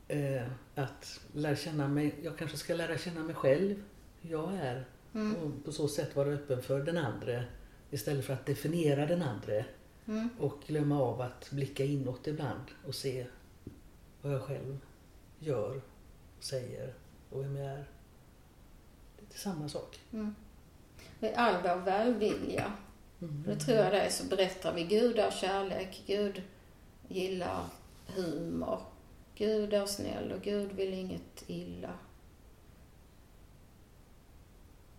[0.07, 0.43] Eh,
[0.75, 3.83] att lära känna mig, jag kanske ska lära känna mig själv,
[4.21, 4.85] hur jag är.
[5.13, 5.35] Mm.
[5.35, 7.43] Och på så sätt vara öppen för den andra
[7.91, 9.65] istället för att definiera den andra.
[10.05, 10.29] Mm.
[10.39, 13.25] Och glömma av att blicka inåt ibland och se
[14.21, 14.77] vad jag själv
[15.39, 15.81] gör,
[16.39, 16.93] säger
[17.29, 17.85] och vem jag är.
[19.19, 19.99] Det är samma sak.
[20.11, 20.35] Mm
[21.31, 22.71] all vår välvilja.
[23.21, 23.43] Mm.
[23.43, 26.41] Det tror jag det är, så berättar vi Gud är kärlek, Gud
[27.07, 27.65] gillar
[28.07, 28.79] humor,
[29.35, 31.93] Gud är snäll och Gud vill inget illa.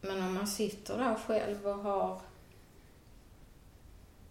[0.01, 2.21] Men om man sitter där själv och har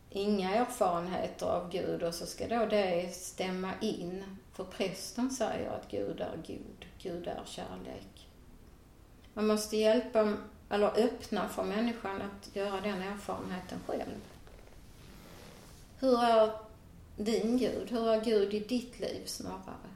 [0.09, 4.23] inga erfarenheter av Gud och så ska då det stämma in.
[4.53, 8.29] För prästen säger att Gud är god, Gud är kärlek.
[9.33, 10.37] Man måste hjälpa
[10.73, 14.21] eller öppna för människan att göra den erfarenheten själv.
[15.99, 16.51] Hur är
[17.17, 17.91] din Gud?
[17.91, 19.89] Hur är Gud i ditt liv snarare?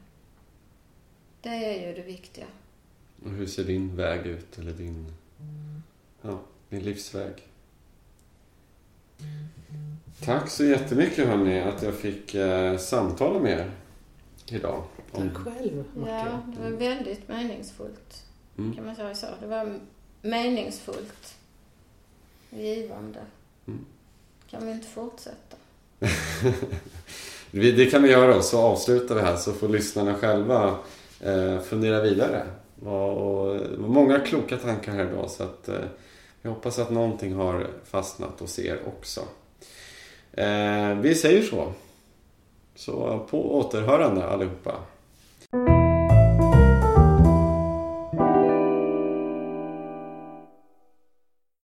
[1.41, 2.45] Det är ju det viktiga.
[3.23, 5.13] Och hur ser din väg ut, eller din,
[6.21, 7.34] ja, din livsväg?
[10.21, 13.71] Tack så jättemycket hörni att jag fick eh, samtala med er
[14.45, 14.84] idag.
[15.11, 15.30] Om...
[15.30, 16.13] Tack själv, Martin.
[16.13, 18.25] Ja, det var väldigt meningsfullt.
[18.57, 18.75] Mm.
[18.75, 19.28] Kan man säga så.
[19.39, 19.80] Det var
[20.22, 21.36] meningsfullt
[22.49, 23.20] givande.
[23.68, 23.86] Mm.
[24.49, 25.57] Kan vi inte fortsätta?
[27.51, 30.78] det kan vi göra och så avslutar vi här så får lyssnarna själva
[31.22, 32.43] eh, fundera vidare.
[32.86, 35.86] Och, många kloka tankar här idag så att eh,
[36.41, 39.22] jag hoppas att någonting har fastnat hos er också.
[40.32, 41.74] Eh, vi säger så.
[42.76, 44.76] Så på återhörande allihopa.